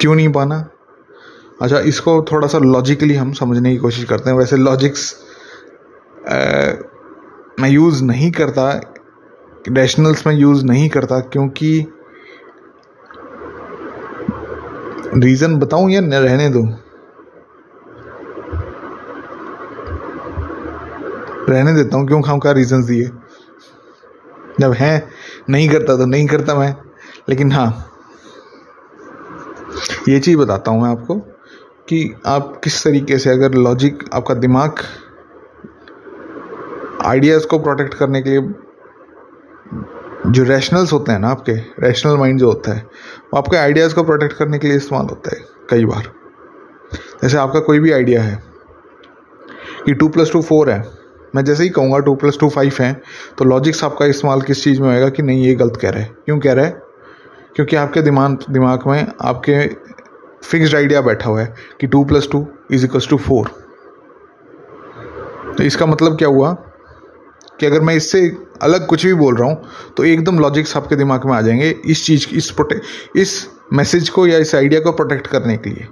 क्यों 0.00 0.14
नहीं 0.14 0.32
पाना? 0.32 0.68
अच्छा 1.62 1.78
इसको 1.78 2.20
थोड़ा 2.22 2.48
सा 2.48 2.58
लॉजिकली 2.58 3.14
हम 3.14 3.32
समझने 3.32 3.70
की 3.72 3.76
कोशिश 3.76 4.04
करते 4.04 4.30
हैं। 4.30 4.36
वैसे 4.36 4.56
लॉजिक्स 4.56 5.14
मैं 7.60 7.68
यूज़ 7.68 8.02
नहीं 8.04 8.30
करता 8.30 8.70
रैशनल्स 9.68 10.26
में 10.26 10.34
यूज़ 10.34 10.64
नहीं 10.64 10.88
करता 10.88 11.20
क्योंकि 11.20 11.86
रीज़न 15.14 15.56
बताऊँ 15.58 15.90
या 15.90 16.00
न 16.00 16.14
रहने 16.14 16.48
दूँ? 16.48 16.66
रहने 21.48 21.74
देता 21.74 21.96
हूँ, 21.96 22.06
क्यों 22.06 22.22
खाऊं? 22.22 22.38
का 22.38 22.52
रीज़न 22.52 22.84
दिए? 22.84 23.10
जब 24.60 24.72
है, 24.72 25.08
नहीं 25.50 25.68
करता 25.68 25.96
तो 25.96 26.06
नहीं 26.06 26.26
करता 26.26 26.54
मैं, 26.54 26.74
लेकिन 27.28 27.52
हाँ। 27.52 27.88
ये 30.08 30.18
चीज़ 30.20 30.36
बताता 30.38 30.70
हूँ 30.70 30.82
मैं 30.82 30.90
आपको। 30.90 31.31
कि 31.88 32.14
आप 32.26 32.60
किस 32.64 32.82
तरीके 32.84 33.18
से, 33.18 33.30
अगर 33.30 33.54
लॉजिक 33.54 34.04
आपका 34.14 34.34
दिमाग 34.34 34.78
आइडियाज़ 37.04 37.46
को 37.46 37.58
प्रोटेक्ट 37.58 37.94
करने 37.94 38.22
के 38.22 38.30
लिए 38.30 38.40
जो 40.26 40.42
रैशनल्स 40.44 40.92
होते 40.92 41.12
हैं 41.12 41.18
ना 41.18 41.28
आपके 41.28 41.52
रैशनल 41.80 42.16
माइंड 42.16 42.38
जो 42.38 42.46
होता 42.46 42.72
है, 42.72 42.82
वो 43.24 43.38
आपके 43.38 43.56
आइडियाज़ 43.56 43.94
को 43.94 44.02
प्रोटेक्ट 44.02 44.36
करने 44.36 44.58
के 44.58 44.66
लिए 44.66 44.76
इस्तेमाल 44.76 45.06
होता 45.06 45.36
है 45.36 45.42
कई 45.70 45.84
बार। 45.84 46.12
जैसे 47.22 47.36
आपका 47.36 47.60
कोई 47.60 47.78
भी 47.78 47.92
आइडिया 47.92 48.22
है 48.22 48.42
कि 49.86 49.94
टू 49.94 50.08
प्लस 50.08 50.32
टू 50.32 50.42
फोर 50.42 50.70
है, 50.70 50.82
मैं 51.34 51.44
जैसे 51.44 51.62
ही 51.62 51.68
कहूँगा 51.70 51.98
टू 51.98 52.14
प्लस 52.14 52.38
टू 52.40 52.48
फाइव 52.48 52.74
है 52.80 52.92
तो 53.38 53.44
लॉजिक्स 53.44 53.84
आपका 53.84 54.06
इस्तेमाल 54.06 54.40
किस 54.42 54.64
चीज़ 54.64 54.80
में 54.82 54.88
होएगा 54.88 55.08
कि 55.08 55.22
नहीं, 55.22 55.44
ये 55.44 55.54
गलत 55.54 55.76
कह 55.76 55.90
रहे 55.90 56.02
हैं। 56.02 56.16
क्यों 56.24 56.38
कह 56.38 56.52
रहे 56.52 56.64
हैं? 56.64 56.80
क्योंकि 57.56 57.76
आपके 57.76 58.02
दिमाग 58.02 58.38
दिमाग 58.50 58.86
में 58.86 59.06
आपके 59.20 59.64
फिक्स्ड 60.42 60.74
आइडिया 60.76 61.00
बैठा 61.00 61.30
हुआ 61.30 61.40
है 61.40 61.54
कि 61.80 61.86
two 61.86 62.04
plus 62.04 62.28
two 62.32 62.46
is 62.72 62.84
equals 62.84 63.08
to 63.08 63.16
four 63.18 63.50
तो 65.58 65.62
इसका 65.64 65.86
मतलब 65.86 66.16
क्या 66.18 66.28
हुआ? 66.28 66.52
कि 67.60 67.66
अगर 67.66 67.80
मैं 67.80 67.94
इससे 67.94 68.20
अलग 68.62 68.86
कुछ 68.86 69.04
भी 69.06 69.14
बोल 69.14 69.36
रहा 69.36 69.48
हूँ 69.48 69.62
तो 69.96 70.04
एकदम 70.04 70.38
लॉजिक्स 70.38 70.76
आपके 70.76 70.96
दिमाग 70.96 71.24
में 71.26 71.32
आ 71.32 71.40
जाएँगे 71.40 71.68
इस 71.86 72.04
चीज़ 72.06 72.26
इस 72.36 72.50
प्रोटे 72.50 72.80
इस 73.20 73.34
मैसेज 73.72 74.08
को 74.08 74.26
या 74.26 74.38
इस 74.38 74.54
आइडिया 74.54 74.80
को 74.80 74.92
प्रोटेक्ट 74.92 75.26
करने 75.26 75.56
के 75.56 75.70
लिए। 75.70 75.86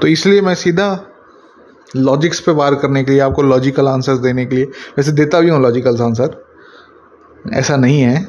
तो 0.00 0.06
इसलिए 0.06 0.40
मैं 0.40 0.54
सीधा 0.54 0.88
लॉजिक्स 1.96 2.40
पे 2.40 2.52
वार 2.52 2.74
करने 2.74 3.02
के 3.04 3.10
लिए, 3.12 3.20
आपको 3.20 3.42
लॉजिकल 3.42 3.88
आंसर्स 3.88 4.18
देने 4.18 4.46
के 4.46 4.56
लिए, 4.56 4.64
वैसे 4.98 5.12
देता 5.12 5.40
भी 5.40 5.50
हूँ 5.50 5.60
लॉजिकल 5.62 6.00
आंसर 6.02 6.44
ऐसा 7.54 7.76
नहीं 7.76 8.00
है, 8.00 8.26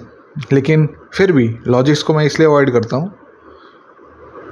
लेकिन 0.54 0.88
फिर 1.14 1.32
भी 1.32 1.48
लॉजिक्स 1.68 2.04
को 2.04 2.14
मैं 2.14 2.26
इसलिए 2.26 2.48
अवॉइड 2.48 2.72
करता 2.72 2.98
हूँ 2.98 3.14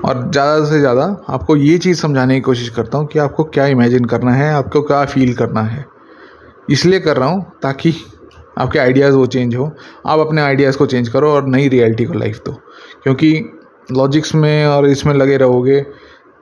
और 0.06 0.30
ज़्यादा 0.32 0.66
से 0.66 0.80
ज़्यादा 0.80 1.04
आपको 1.30 1.56
ये 1.56 1.78
चीज़ 1.78 2.02
समझाने 2.02 2.36
की 2.36 2.42
कोशिश 2.42 2.70
करता 2.70 2.98
हूँ 2.98 3.08
कि 3.08 3.20
आपको 3.20 3.44
क्या 3.46 3.66
इमेजिन 3.68 4.06
करना 4.06 4.32
है, 4.32 4.52
आपको 4.54 4.82
क्या 4.82 5.04
फील 5.06 5.34
करना 5.34 5.62
है। 5.64 5.86
इसलिए 6.70 7.00
कर 7.00 7.18
रहा 7.18 7.30
हूँ 7.30 7.46
ताकि 7.62 7.94
आपके 8.58 8.80
आइडियाज़ 8.80 9.16
वो 9.16 9.26
चेंज 9.28 9.56
हो। 9.56 9.72
आप 10.06 10.20
अपने 10.20 10.42
आइडियाज़ 10.42 10.78
को 10.78 10.86
चेंज 10.86 11.10
करो 11.10 11.32
और 11.32 11.48
नई 11.48 11.68
रियलिटी 11.68 12.06
को 12.06 12.14
लाइफ 12.14 12.42
दो। 12.46 12.52
क्योंकि 13.04 13.34
लॉजिक्स 13.92 14.34
में 14.36 14.66
और 14.66 14.88
इसमें 14.88 15.14
लगे 15.14 15.38
रहोगे 15.38 15.80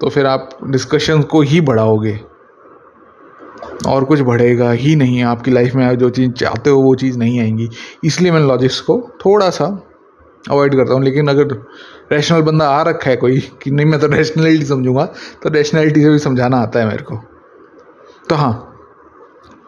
तो 0.02 0.10
फिर 0.10 0.26
आप 0.26 0.50
डिस्कशन 0.66 1.22
को 1.24 1.42
ही 1.42 1.62
बढ़ाओगे। 1.62 2.20
और 3.88 4.04
कुछ 4.04 4.22
बढ़ेगा 4.22 4.72
ही 4.72 4.96
नहीं, 4.96 5.24
आपकी 5.24 5.52
लाइफ 5.52 5.76
में 5.76 5.86
आप 5.86 5.96
जो 5.96 6.10
चीज़ 6.10 6.32
चाहते 6.32 6.70
हो 6.70 6.82
वो 6.82 6.96
चीज़ 6.96 7.18
नहीं 7.18 7.40
आएँगी। 7.40 7.70
इसलिए 8.04 8.32
मैं 8.32 8.40
लॉजिक्स 8.40 8.80
को 8.82 8.98
थोड़ा 9.26 9.50
सा 9.50 9.66
अवॉइड 10.46 10.76
करता 10.76 10.94
हूँ। 10.94 11.04
लेकिन 11.04 11.28
अगर 11.28 11.56
रैशनल 12.12 12.42
बंदा 12.42 12.70
आ 12.70 12.82
रखा 12.82 13.10
है 13.10 13.16
कोई, 13.16 13.40
कि 13.62 13.72
नहीं, 13.72 13.86
मैं 13.86 14.00
तो 14.00 14.08
रैशनलिटी 14.08 14.66
समझूँगा 14.66 15.06
तो 15.44 15.50
रैशनलिटी 15.50 16.02
से 16.02 16.10
भी 16.10 16.20
समझाना 16.20 16.58
आता 16.58 16.80
है 16.80 16.86
मेरे 16.86 17.04
को। 17.04 17.16
तो 18.30 18.36
हाँ 18.36 18.64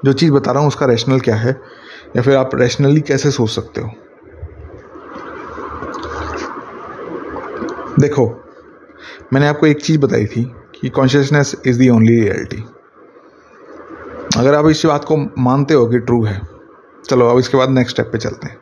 जो 0.06 0.14
चीज़ 0.14 0.32
बता 0.32 0.52
रहा 0.52 0.60
हूँ, 0.60 0.68
उसका 0.68 0.86
रैशनल 0.86 1.20
क्या 1.20 1.36
है? 1.36 1.62
या 2.16 2.22
फिर 2.22 2.36
आप 2.36 2.50
रैशनली 2.56 3.02
कैसे 3.02 3.32
सोच 3.32 3.50
सकते 3.50 3.82
हो? 3.82 3.92
देखो, 8.00 8.26
मैंने 9.34 9.48
आपको 9.48 9.68
एक 9.68 9.82
चीज़ 9.82 10.00
बताई 10.00 10.26
थी, 10.26 10.44
कि 10.82 10.90
consciousness 10.90 11.56
is 11.66 11.80
the 11.80 11.90
only 11.90 12.20
reality 12.22 12.64
अगर 14.38 14.56
आप 14.56 14.68
इस 14.68 14.86
बात 14.86 15.04
को 15.04 15.18
मानते 15.38 15.74
हो 15.74 15.86
कि 15.86 16.00
ट्रू 16.00 16.24
है, 16.24 16.42
चलो, 17.10 17.30
अब 17.30 17.40
इसके 17.40 17.58
बाद 17.58 17.70
नेक्स्ट 17.70 17.96
स्टेप 17.96 18.10
पे 18.12 18.18
चलते 18.18 18.48
हैं। 18.48 18.58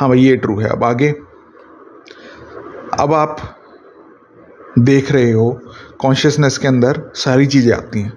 हाँ 0.00 0.08
भाई, 0.08 0.20
ये 0.20 0.36
ट्रू 0.36 0.58
है। 0.60 0.68
अब 0.68 0.84
आगे 0.84 1.14
अब 3.00 3.12
आप 3.14 3.36
देख 4.78 5.10
रहे 5.12 5.30
हो 5.32 5.50
कॉन्शियसनेस 6.00 6.58
के 6.58 6.68
अंदर 6.68 7.00
सारी 7.14 7.46
चीज़ें 7.46 7.72
आती 7.74 8.00
हैं। 8.00 8.12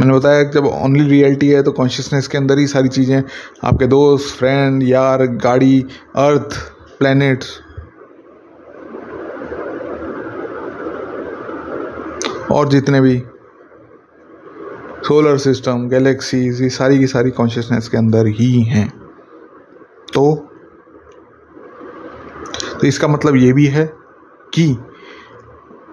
मैंने 0.00 0.14
बताया 0.14 0.42
जब 0.50 0.66
ओनली 0.66 1.08
रियलिटी 1.08 1.48
है 1.48 1.62
तो 1.62 1.72
कॉन्शियसनेस 1.72 2.28
के 2.28 2.38
अंदर 2.38 2.58
ही 2.58 2.66
सारी 2.66 2.88
चीज़ें 2.88 3.22
आपके 3.64 3.86
दोस्त 3.86 4.36
फ्रेंड 4.38 4.82
यार, 4.82 5.26
गाड़ी 5.26 5.80
अर्थ 6.16 6.56
प्लैनेट्स 6.98 7.58
और 12.52 12.68
जितने 12.68 13.00
भी 13.00 13.18
सोलर 15.04 15.36
सिस्टम 15.38 15.88
गैलेक्सीज 15.88 16.62
ये 16.62 16.68
सारी 16.70 16.98
की 16.98 17.06
सारी 17.06 17.30
कॉन्शियसनेस 17.30 17.88
के 17.88 17.96
अंदर 17.96 18.26
ही 18.30 18.52
हैं। 18.62 18.88
तो 20.14 20.24
तो 22.80 22.86
इसका 22.86 23.08
मतलब 23.08 23.36
ये 23.36 23.52
भी 23.52 23.66
है 23.66 23.92
कि 24.54 24.78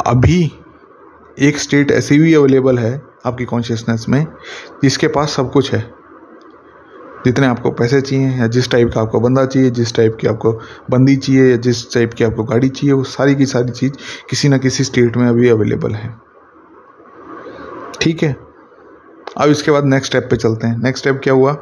अभी 0.06 0.52
एक 1.40 1.58
स्टेट 1.58 1.92
ऐसी 1.92 2.20
भी 2.20 2.34
अवेलेबल 2.34 2.78
है 2.78 3.02
आपकी 3.26 3.46
कॉन्शियसनेस 3.46 4.06
में, 4.10 4.28
जिसके 4.84 5.08
पास 5.08 5.30
सब 5.32 5.52
कुछ 5.52 5.74
है। 5.74 5.98
जितने 7.26 7.48
आपको 7.48 7.72
पैसे 7.72 8.02
चाहिए 8.02 8.30
या 8.30 8.48
जिस 8.48 8.72
टाइप 8.72 8.92
का 8.94 9.02
आपको 9.02 9.20
बंदा 9.20 9.46
चाहिए, 9.46 9.70
जिस 9.70 9.96
टाइप 9.96 10.18
की 10.22 10.28
आपको 10.28 10.52
बंदी 10.90 11.16
चाहिए 11.16 11.52
या 11.52 11.58
जिस 11.58 11.94
टाइप 11.94 12.14
की 12.14 12.24
आपको 12.24 12.44
गाड़ी 12.44 12.70
चाहिए, 12.70 12.94
वो 12.94 13.04
सारी 13.04 13.36
की 13.36 13.46
सारी 13.46 13.72
चीज़ 13.72 13.94
किसी 14.30 14.50
ना 14.50 14.58
किसी 14.58 14.84
स्टेट 14.84 15.18
में 15.18 15.28
अभी 15.28 15.50
अवेलेबल 15.50 15.92
है। 15.92 16.18
ठीक 18.02 18.24
है? 18.24 18.38
अब 19.38 19.50
इसके 19.50 19.72
बाद 19.72 19.86
नेक्स्ट 19.86 20.06
स्टेप 20.06 20.28
पे 20.32 20.36
चलते 20.36 20.68
हैं। 20.68 20.78
नेक्स्ट 20.78 20.98
स्टेप 20.98 21.22
क्या 21.24 21.34
हुआ? 21.34 21.54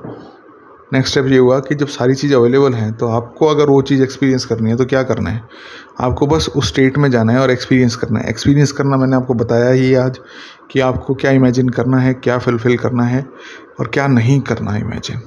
नेक्स्ट 0.92 1.12
स्टेप 1.12 1.25
ये 1.25 1.38
हुआ 1.38 1.60
कि 1.60 1.75
जब 1.75 1.88
सारी 1.88 2.15
चीज़ 2.15 2.34
अवेलेबल 2.36 2.74
हैं 2.74 2.92
तो 2.94 3.08
आपको 3.08 3.46
अगर 3.46 3.70
वो 3.70 3.82
चीज़ 3.82 4.01
एक्सपीरियंस 4.04 4.46
करनी 4.46 4.70
है 4.70 4.75
तो 4.77 4.86
क्या 4.86 5.01
करना 5.04 5.30
है? 5.30 5.42
आपको 6.00 6.27
बस 6.27 6.50
उस 6.56 6.68
स्टेट 6.68 6.98
में 6.98 7.10
जाना 7.12 7.34
है 7.34 7.39
और 7.39 7.51
एक्सपीरियंस 7.51 7.96
करना 7.96 8.20
है। 8.20 8.30
एक्सपीरियंस 8.30 8.72
करना 8.72 8.98
मैंने 8.98 9.15
आपको 9.15 9.34
बताया 9.34 9.72
ही 9.72 9.94
आज 9.94 10.20
कि 10.72 10.80
आपको 10.80 11.15
क्या 11.15 11.32
इमेजिन 11.32 11.70
करना 11.70 11.98
है, 11.98 12.13
क्या 12.13 12.38
फुलफिल 12.38 12.77
करना 12.77 13.04
है 13.04 13.25
और 13.80 13.88
क्या 13.88 14.08
नहीं 14.08 14.39
करना 14.42 14.72
है 14.72 14.82
इमेजिन 14.82 15.22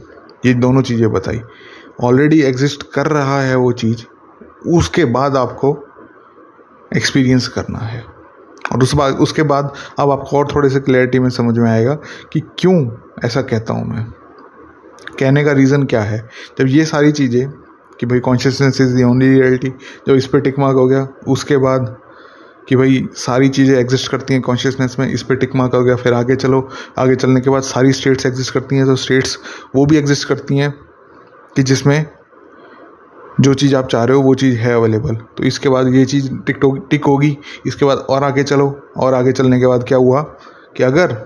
ये 0.47 0.55
दोनों 0.55 0.83
चीज़ें 0.83 1.11
बताई। 1.13 1.41
ऑलरेडी 2.03 2.41
एग्जिस्ट 2.43 2.83
कर 2.95 3.07
रहा 3.07 3.41
है 3.43 3.57
वो 3.57 3.73
चीज़, 3.73 4.05
उसके 4.69 5.05
बाद 5.05 5.37
आपको 5.37 5.73
एक्सपीरियंस 6.97 7.49
करना 7.49 7.79
है। 7.79 8.05
और 8.73 8.83
उस 8.83 8.95
बाद, 8.95 9.15
उसके 9.15 9.43
बाद 9.43 9.73
अब 9.99 10.11
आपको 10.11 10.39
और 10.39 10.49
थोड़े 10.55 10.71
से 10.71 10.81
क्लैरिटी 10.81 11.19
में 11.19 11.29
समझ 11.31 11.59
में 11.59 11.71
आएगा 11.71 11.95
कि 12.33 12.41
क्यों 12.59 12.91
ऐसा 13.25 13.43
कहता 13.43 13.75
हूँ 13.75 13.87
मैं। 13.87 14.07
कहने 15.19 15.45
का 15.45 15.53
रीज़न 15.53 15.83
क्या 15.85 16.03
है? 16.03 16.19
जब 16.59 16.67
ये 16.69 16.85
सारी 16.87 17.13
चीज़ें 17.13 17.49
कि 18.01 18.07
भाई 18.07 18.21
consciousness 18.21 18.81
is 18.81 18.95
the 18.97 19.03
only 19.03 19.29
reality 19.31 19.69
जब 20.09 20.15
इस 20.15 20.27
पर 20.27 20.41
टिक 20.41 20.59
मार्क 20.59 20.77
हो 20.77 20.87
गया, 20.87 21.07
उसके 21.29 21.57
बाद 21.59 21.97
कि 22.69 22.77
भाई 22.77 23.07
सारी 23.17 23.49
चीज़ें 23.49 23.77
एग्जिस्ट 23.79 24.11
करती 24.11 24.35
हैं 24.35 24.43
कॉन्शियसनेस 24.43 24.97
में, 24.99 25.07
इस 25.09 25.23
पर 25.23 25.37
टिक 25.37 25.55
मार्क 25.57 25.75
हो 25.75 25.83
गया, 25.85 25.97
फिर 25.97 26.13
आगे 26.15 26.37
चलो, 26.37 26.69
आगे 26.99 27.15
चलने 27.17 27.41
के 27.41 27.51
बाद 27.51 27.63
सारी 27.63 27.93
स्टेट्स 27.93 28.27
एग्जिस्ट 28.27 28.55
करती 28.55 28.77
हैं 28.77 28.87
तो 28.87 28.97
स्टेट्स 28.97 29.39
वो 29.77 29.87
भी 29.87 29.97
एग्जिस्ट 29.97 30.29
करती 30.29 30.59
हैं 30.59 30.71
कि 31.57 31.63
जिसमें 31.63 32.05
जो 33.41 33.55
चीज़ 33.55 33.75
आप 33.77 33.89
चाह 33.89 34.05
रहे 34.05 34.17
हो, 34.17 34.23
वो 34.23 34.35
चीज़ 34.35 34.57
है 34.59 34.75
अवेलेबल 34.75 35.15
तो 35.37 35.45
इसके 35.45 35.69
बाद 35.69 35.95
ये 35.95 36.05
चीज़ 36.05 36.31
टिक 36.47 36.61
टिक 36.91 37.05
होगी, 37.05 37.37
इसके 37.67 37.85
बाद 37.85 37.99
और 38.11 38.25
आगे 38.25 38.43
चलो, 38.45 38.69
और 38.97 39.15
आगे 39.15 39.33
चलने 39.33 39.61
के 39.61 39.67
बाद 39.67 39.85
क्या 39.89 39.99
हुआ 39.99 40.23
कि 40.77 40.83
अगर 40.83 41.17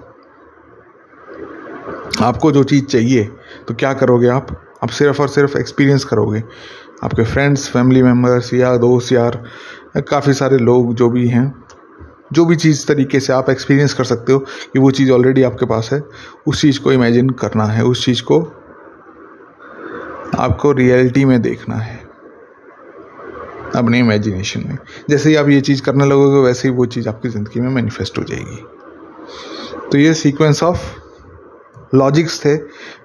आपको 2.21 2.51
जो 2.53 2.63
चीज़ 2.65 2.85
चाहिए 2.85 3.29
तो 3.69 3.75
क्या 3.75 3.93
करोगे 3.93 4.29
आप? 4.29 4.65
आप 4.83 4.89
सिर्फ़ 4.89 5.23
और 5.23 5.29
सिर्फ़ 5.29 5.59
एक्सपीरियंस 5.59 6.05
करोगे। 6.05 6.45
आपके 7.05 7.25
फ्रेंड्स 7.25 7.69
फैमिली 7.69 8.03
मेंबर्स 8.03 8.55
या 8.55 8.77
दोस्त, 8.77 9.13
यार, 9.13 9.45
काफ़ी 9.97 10.33
सारे 10.33 10.59
लोग 10.59 10.95
जो 10.95 11.11
भी 11.11 11.29
हैं, 11.29 11.65
जो 12.33 12.45
भी 12.45 12.57
चीज़ 12.57 12.87
तरीके 12.87 13.21
से 13.21 13.33
आप 13.33 13.51
एक्सपीरियंस 13.51 13.95
कर 13.95 14.05
सकते 14.05 14.33
हो 14.33 14.39
कि 14.39 14.79
वो 14.79 14.91
चीज़ 14.91 15.11
ऑलरेडी 15.11 15.43
आपके 15.43 15.67
पास 15.67 15.91
है, 15.93 16.03
उस 16.47 16.61
चीज़ 16.61 16.81
को 16.81 16.93
इमेजिन 16.93 17.31
करना 17.31 17.65
है, 17.65 17.85
उस 17.85 18.05
चीज़ 18.05 18.23
को 18.23 18.41
आपको 20.39 20.73
रियलिटी 20.73 21.25
में 21.25 21.43
देखना 21.43 21.75
है। 21.75 22.13
अपने 23.77 23.99
इमेजिनेशन 23.99 24.65
में। 24.69 24.79
जैसे 25.11 25.29
ही 25.29 25.37
आप 25.37 25.49
ये 25.49 25.61
चीज़ 25.61 25.83
करने 25.83 26.05
लगोगे, 26.05 26.39
वैसे 26.41 26.69
ही 26.69 26.75
वो 26.75 26.87
चीज़ 26.87 27.09
आपकी 27.09 27.29
ज़िंदगी 27.29 27.61
में 27.61 27.69
मैनिफेस्ट 27.69 28.19
हो 28.19 28.25
जाएगी। 28.25 28.65
तो 29.93 29.99
ये 29.99 30.15
सीक्वेंस 30.15 30.63
ऑफ़ 30.63 30.79
लॉजिक्स 31.95 32.41
थे, 32.45 32.57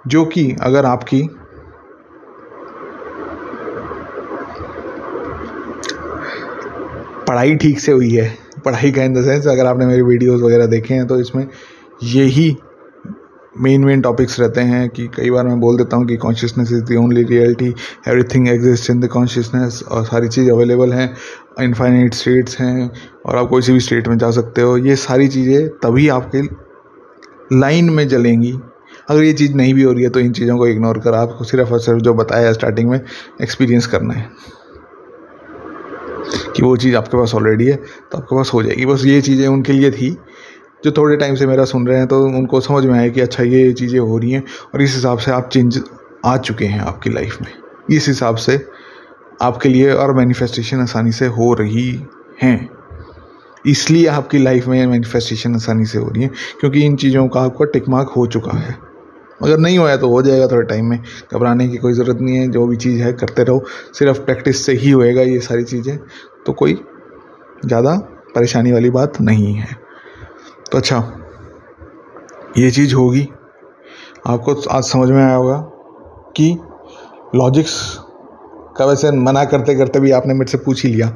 जो 0.08 0.25
कि 0.25 0.51
अगर 0.62 0.86
आपकी 0.86 1.22
पढ़ाई 7.27 7.56
ठीक 7.56 7.79
से 7.79 7.91
हुई 7.91 8.12
है, 8.12 8.27
पढ़ाई 8.65 8.91
का 8.91 9.03
इन 9.03 9.13
द 9.13 9.24
सेंस 9.25 9.48
अगर 9.48 9.65
आपने 9.65 9.86
मेरी 9.86 10.01
वीडियोस 10.03 10.41
वगैरह 10.41 10.65
देखे 10.67 10.94
हैं 10.94 11.08
तो 11.08 11.20
इसमें 11.20 11.48
यही 12.06 12.56
मेन 13.56 13.84
मेन 13.86 14.01
टॉपिक्स 14.01 14.39
रहते 14.39 14.62
हैं 14.62 14.88
कि 14.89 15.08
कई 15.15 15.29
बार 15.32 15.46
मैं 15.46 15.60
बोल 15.60 15.77
देता 15.77 15.98
हूँ 15.98 16.06
कि 16.08 16.15
consciousness 16.17 16.72
is 16.72 16.84
the 16.84 16.96
only 16.96 17.24
reality 17.24 17.67
everything 18.08 18.48
exist 18.50 18.89
in 18.89 19.00
the 19.00 19.08
consciousness 19.08 19.82
और 19.84 20.06
सारी 20.06 20.27
चीज़ 20.27 20.50
अवेलेबल 20.51 20.94
हैं 20.94 21.10
इनफाइनाइट 21.62 22.13
स्टेट्स 22.13 22.60
हैं 22.60 22.89
और 23.25 23.36
आप 23.36 23.48
कोई 23.50 23.62
सी 23.62 23.74
भी 23.74 23.79
स्टेट 23.79 24.08
में 24.08 24.17
जा 24.17 24.29
सकते 24.32 24.62
हो, 24.62 24.77
ये 24.77 24.96
सारी 24.96 25.27
चीज़ें 25.27 25.67
तभी 25.84 26.08
आपके 26.10 26.41
लाइन 27.53 27.89
में 27.89 28.08
चलेंगी 28.10 28.53
अगर 29.07 29.23
ये 29.23 29.33
चीज़ 29.33 29.53
नहीं 29.53 29.73
भी 29.73 29.83
हो 29.83 29.91
रही 29.93 30.03
है 30.03 30.09
तो 30.09 30.19
इन 30.19 30.31
चीज़ों 30.31 30.57
को 30.57 30.67
इग्नोर 30.67 30.99
कर, 30.99 31.13
आपको 31.13 31.43
सिर्फ़ 31.43 31.71
और 31.73 31.79
सिर्फ़ 31.79 31.99
जो 31.99 32.13
बताया 32.13 32.51
स्टार्टिंग 32.53 32.89
में 32.89 32.99
एक्सपीरियंस 33.41 33.85
करना 33.87 34.13
है। 34.13 34.29
कि 36.55 36.63
वो 36.63 36.75
चीज़ 36.77 36.95
आपके 36.95 37.17
पास 37.17 37.33
ऑलरेडी 37.35 37.65
है 37.65 37.75
तो 37.75 38.17
आपके 38.17 38.35
पास 38.35 38.51
हो 38.53 38.61
जाएगी। 38.63 38.85
बस 38.85 39.05
ये 39.05 39.21
चीज़ें 39.21 39.47
उनके 39.47 39.73
लिए 39.73 39.91
थी, 39.91 40.09
जो 40.83 40.91
थोड़े 40.91 41.15
टाइम 41.17 41.35
से 41.35 41.45
मेरा 41.47 41.65
सुन 41.65 41.87
रहे 41.87 41.97
हैं 41.97 42.07
तो 42.07 42.21
उनको 42.21 42.59
समझ 42.61 42.85
में 42.85 42.93
आया 42.93 43.07
कि 43.09 43.21
अच्छा 43.21 43.43
ये 43.43 43.71
चीज़ें 43.73 43.99
हो 43.99 44.17
रही 44.17 44.31
हैं, 44.31 44.43
और 44.75 44.81
इस 44.81 44.95
हिसाब 44.95 45.17
से 45.17 45.31
आप 45.31 45.49
चेंज 45.49 45.81
आ 46.25 46.35
चुके 46.37 46.65
हैं 46.65 46.79
आपकी 46.79 47.09
लाइफ 47.09 47.37
में। 47.41 47.51
इस 47.91 48.07
हिसाब 48.07 48.35
से 48.35 48.59
आपके 49.41 49.69
लिए 49.69 49.91
और 49.91 50.13
मैनिफेस्टेशन 50.13 50.81
आसानी 50.81 51.11
से 51.11 51.25
हो 51.27 51.53
रही 51.53 51.89
हैं। 52.41 52.69
इसलिए 53.65 54.07
आपकी 54.07 54.37
लाइफ 54.37 54.67
में 54.67 54.85
मैनिफेस्टेशन 54.87 55.55
आसानी 55.55 55.85
से 55.85 55.97
हो 55.97 56.09
रही 56.09 56.23
है, 56.23 56.29
क्योंकि 56.59 56.85
इन 56.85 56.95
चीज़ों 56.95 57.27
का 57.27 57.41
आपका 57.41 57.65
टिक 57.65 57.89
मार्क 57.89 58.09
हो 58.09 58.25
चुका 58.27 58.57
है। 58.57 58.87
अगर 59.44 59.58
नहीं 59.58 59.77
हुआ 59.77 59.96
तो 59.96 60.10
हो 60.10 60.22
जाएगा 60.22 60.48
थोड़े 60.48 60.65
टाइम 60.67 60.86
में। 60.86 61.00
घबराने 61.34 61.67
की 61.67 61.77
कोई 61.77 61.94
ज़रूरत 61.94 62.22
नहीं 62.22 62.36
है, 62.36 62.48
जो 62.48 62.65
भी 62.67 62.77
चीज़ 62.77 63.01
है 63.01 63.13
करते 63.13 63.44
रहो। 63.44 63.63
सिर्फ़ 63.94 64.20
प्रैक्टिस 64.20 64.65
से 64.65 64.74
ही 64.74 64.91
होएगा 64.91 65.22
ये 65.22 65.39
सारी 65.39 65.63
चीज़ें। 65.63 65.98
तो 66.46 66.53
कोई 66.53 66.74
ज़्यादा 67.65 67.96
परेशानी 68.36 68.72
वाली 68.72 68.89
बात 68.89 69.22
नहीं 69.22 69.53
है। 69.53 69.75
तो 70.72 70.77
अच्छा 70.77 70.98
ये 72.58 72.72
चीज़ 72.72 72.96
होगी। 72.96 73.27
आपको 74.27 74.53
आज 74.70 74.84
समझ 74.84 75.10
में 75.10 75.24
आया 75.24 75.36
होगा 75.36 75.58
कि 76.38 76.58
लॉजिक्स 77.36 77.98
का 78.77 78.86
वैसे 78.86 79.12
मना 79.12 79.44
करते 79.46 79.75
करते 79.75 80.00
भी 80.00 80.12
आपने 80.12 80.34
मेरे 80.34 80.51
से 80.51 80.58
पूछ 80.58 80.86
ही 80.86 80.91
लिया। 80.91 81.08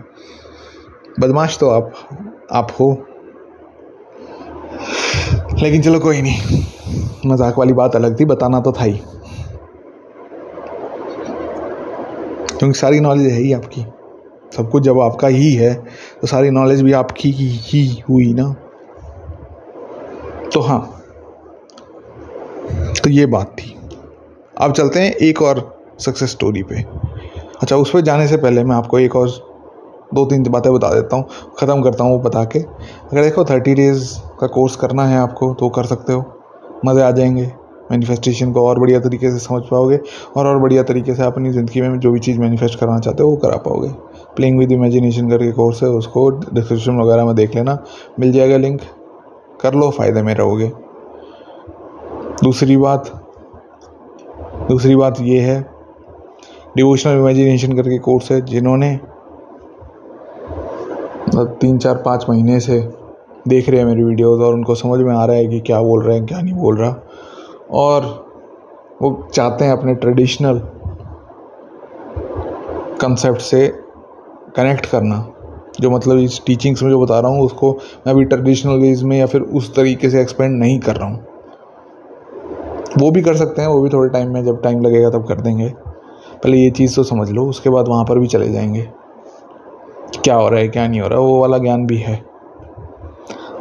बदमाश 1.19 1.57
तो 1.59 1.69
आप 1.69 1.91
आप 2.51 2.71
हो। 2.79 2.91
लेकिन 5.63 5.81
चलो 5.81 5.99
कोई 5.99 6.21
नहीं। 6.21 6.63
मज़ाक 7.25 7.57
वाली 7.57 7.73
बात 7.73 7.95
अलग 7.95 8.19
थी 8.19 8.25
बताना 8.25 8.59
तो 8.61 8.71
था 8.71 8.83
ही। 8.83 8.99
क्योंकि 12.51 12.79
सारी 12.79 12.99
नॉलेज 12.99 13.27
है 13.27 13.39
ही 13.39 13.51
आपकी। 13.53 13.85
सब 14.51 14.69
कुछ 14.69 14.83
जब 14.83 14.99
आपका 15.01 15.27
ही 15.27 15.53
है 15.53 15.73
तो 16.21 16.27
सारी 16.27 16.49
नॉलेज 16.51 16.81
भी 16.81 16.91
आपकी 16.93 17.31
ही, 17.31 18.03
हुई 18.09 18.33
ना। 18.33 18.49
तो 20.53 20.59
हाँ 20.61 20.79
तो 23.03 23.09
ये 23.09 23.25
बात 23.27 23.55
थी। 23.59 23.75
अब 24.55 24.73
चलते 24.73 24.99
हैं 24.99 25.11
एक 25.11 25.41
और 25.41 25.59
सक्सेस 25.99 26.31
स्टोरी 26.31 26.63
पे। 26.63 26.83
अच्छा 27.61 27.75
उस 27.75 27.91
पर 27.91 28.01
जाने 28.01 28.27
से 28.27 28.37
पहले 28.37 28.63
मैं 28.63 28.75
आपको 28.75 28.99
एक 28.99 29.15
और 29.15 29.29
दो 30.13 30.25
तीन 30.25 30.43
बातें 30.43 30.71
बता 30.73 30.93
देता 30.93 31.15
हूँ 31.15 31.25
ख़त्म 31.59 31.81
करता 31.81 32.03
हूँ 32.03 32.11
वो 32.11 32.19
बता 32.19 32.43
के 32.45 32.59
अगर 32.59 33.21
देखो 33.21 33.45
थर्टी 33.45 33.73
डेज़ 33.75 34.13
का 34.39 34.47
कोर्स 34.49 34.75
करना 34.75 35.05
है 35.05 35.17
आपको 35.17 35.53
तो 35.53 35.69
कर 35.69 35.85
सकते 35.85 36.13
हो। 36.13 36.21
मज़े 36.85 37.01
आ 37.01 37.11
जाएँगे। 37.11 37.51
मैनिफेस्टेशन 37.91 38.51
को 38.53 38.65
और 38.67 38.79
बढ़िया 38.79 38.99
तरीके 38.99 39.31
से 39.31 39.39
समझ 39.39 39.61
पाओगे 39.63 39.99
और 40.37 40.47
और 40.47 40.59
बढ़िया 40.59 40.83
तरीके 40.83 41.13
से 41.15 41.23
अपनी 41.23 41.51
ज़िंदगी 41.51 41.81
में 41.81 41.99
जो 41.99 42.11
भी 42.11 42.19
चीज़ 42.19 42.39
मैनिफेस्ट 42.39 42.79
करना 42.79 42.99
चाहते 42.99 43.23
हो 43.23 43.29
वो 43.29 43.35
करा 43.35 43.57
पाओगे। 43.57 43.89
प्लेइंग 44.35 44.59
विद 44.59 44.71
इमेजिनेशन 44.71 45.29
करके 45.29 45.51
कोर्स 45.51 45.81
है, 45.83 45.89
उसको 45.89 46.29
डिस्क्रिप्शन 46.29 46.99
वगैरह 46.99 47.25
में 47.25 47.35
देख 47.35 47.55
लेना। 47.55 47.77
मिल 48.19 48.31
जाएगा 48.31 48.57
लिंक 48.57 48.81
कर 49.61 49.73
लो, 49.73 49.89
फ़ायदे 49.89 50.21
में 50.21 50.33
रहोगे। 50.33 50.71
दूसरी 52.43 52.77
बात 52.77 53.11
दूसरी 54.69 54.95
बात 54.95 55.21
ये 55.21 55.39
है 55.39 55.59
डिवोशनल 56.77 57.17
इमेजिनेशन 57.19 57.73
करके 57.73 57.97
कोर्स 57.99 58.31
है, 58.31 58.41
जिन्होंने, 58.41 58.99
तीन 61.35 61.77
चार 61.77 61.95
पाँच 61.95 62.25
महीने 62.29 62.59
से 62.59 62.79
देख 63.47 63.69
रहे 63.69 63.79
हैं 63.79 63.87
मेरी 63.87 64.03
वीडियोस 64.03 64.41
और 64.41 64.53
उनको 64.53 64.75
समझ 64.75 64.99
में 64.99 65.13
आ 65.13 65.25
रहा 65.25 65.35
है 65.35 65.47
कि 65.47 65.59
क्या 65.59 65.81
बोल 65.81 66.03
रहे 66.03 66.17
हैं, 66.17 66.25
क्या 66.25 66.41
नहीं 66.41 66.53
बोल 66.53 66.77
रहा। 66.77 66.95
और 67.71 68.27
वो 69.01 69.27
चाहते 69.33 69.65
हैं 69.65 69.71
अपने 69.71 69.95
ट्रेडिशनल 69.95 70.61
कंसेप्ट 73.01 73.41
से 73.41 73.67
कनेक्ट 74.55 74.85
करना, 74.85 75.33
जो 75.79 75.89
मतलब 75.89 76.17
इस 76.17 76.41
टीचिंग्स 76.45 76.83
में 76.83 76.89
जो 76.89 76.99
बता 76.99 77.19
रहा 77.19 77.31
हूँ, 77.31 77.41
उसको 77.41 77.71
मैं 78.07 78.13
अभी 78.13 78.25
ट्रेडिशनल 78.25 78.73
वेज 78.73 79.03
में 79.03 79.19
या 79.19 79.25
फिर 79.25 79.41
उस 79.41 79.75
तरीके 79.75 80.09
से 80.09 80.21
एक्सपेंड 80.21 80.59
नहीं 80.59 80.79
कर 80.79 80.95
रहा 80.95 81.09
हूँ। 81.09 81.25
वो 82.99 83.11
भी 83.11 83.21
कर 83.21 83.35
सकते 83.35 83.61
हैं, 83.61 83.69
वो 83.69 83.81
भी 83.81 83.89
थोड़े 83.89 84.09
टाइम 84.09 84.33
में, 84.33 84.45
जब 84.45 84.61
टाइम 84.61 84.81
लगेगा 84.81 85.09
तब 85.09 85.27
कर 85.27 85.41
देंगे। 85.41 85.73
पहले 86.43 86.57
ये 86.57 86.69
चीज़ 86.71 86.95
तो 86.95 87.03
समझ 87.03 87.31
लो, 87.31 87.45
उसके 87.45 87.69
बाद 87.69 87.87
वहाँ 87.87 88.05
पर 88.05 88.19
भी 88.19 88.27
चले 88.27 88.51
जाएँगे। 88.51 88.89
क्या 90.23 90.35
हो 90.35 90.49
रहा 90.49 90.59
है, 90.59 90.67
क्या 90.67 90.87
नहीं 90.87 91.01
हो 91.01 91.07
रहा 91.07 91.19
है 91.19 91.25
वो 91.25 91.39
वाला 91.39 91.57
ज्ञान 91.57 91.85
भी 91.85 91.97
है। 91.97 92.30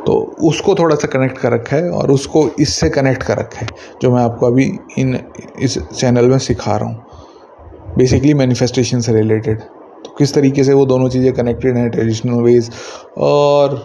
तो 0.07 0.13
उसको 0.45 0.75
थोड़ा 0.75 0.97
सा 0.97 1.09
कनेक्ट 1.09 1.39
कर 1.39 1.53
रखा 1.53 1.77
है 1.77 1.91
और 1.91 2.11
उसको 2.11 2.47
इससे 2.61 2.89
कनेक्ट 2.91 3.23
कर 3.23 3.39
रखा 3.39 3.61
है, 3.61 3.67
जो 4.03 4.11
मैं 4.13 4.23
आपको 4.23 4.47
अभी 4.47 4.65
इन, 4.99 5.19
इस 5.59 5.79
चैनल 5.91 6.29
में 6.29 6.39
सिखा 6.41 6.77
रहा 6.77 6.89
हूँ। 6.89 7.97
बेसिकली 7.97 8.35
मैनिफेस्टेशन 8.35 9.01
से 9.01 9.13
रिलेटेड 9.13 9.61
तो 9.61 10.15
किस 10.19 10.35
तरीके 10.35 10.65
से 10.65 10.73
वो 10.73 10.85
दोनों 10.87 11.09
चीज़ें 11.09 11.33
कनेक्टेड 11.35 11.77
हैं 11.77 11.89
ट्रेडिशनल 11.91 12.41
वेज 12.43 12.71
और 13.19 13.77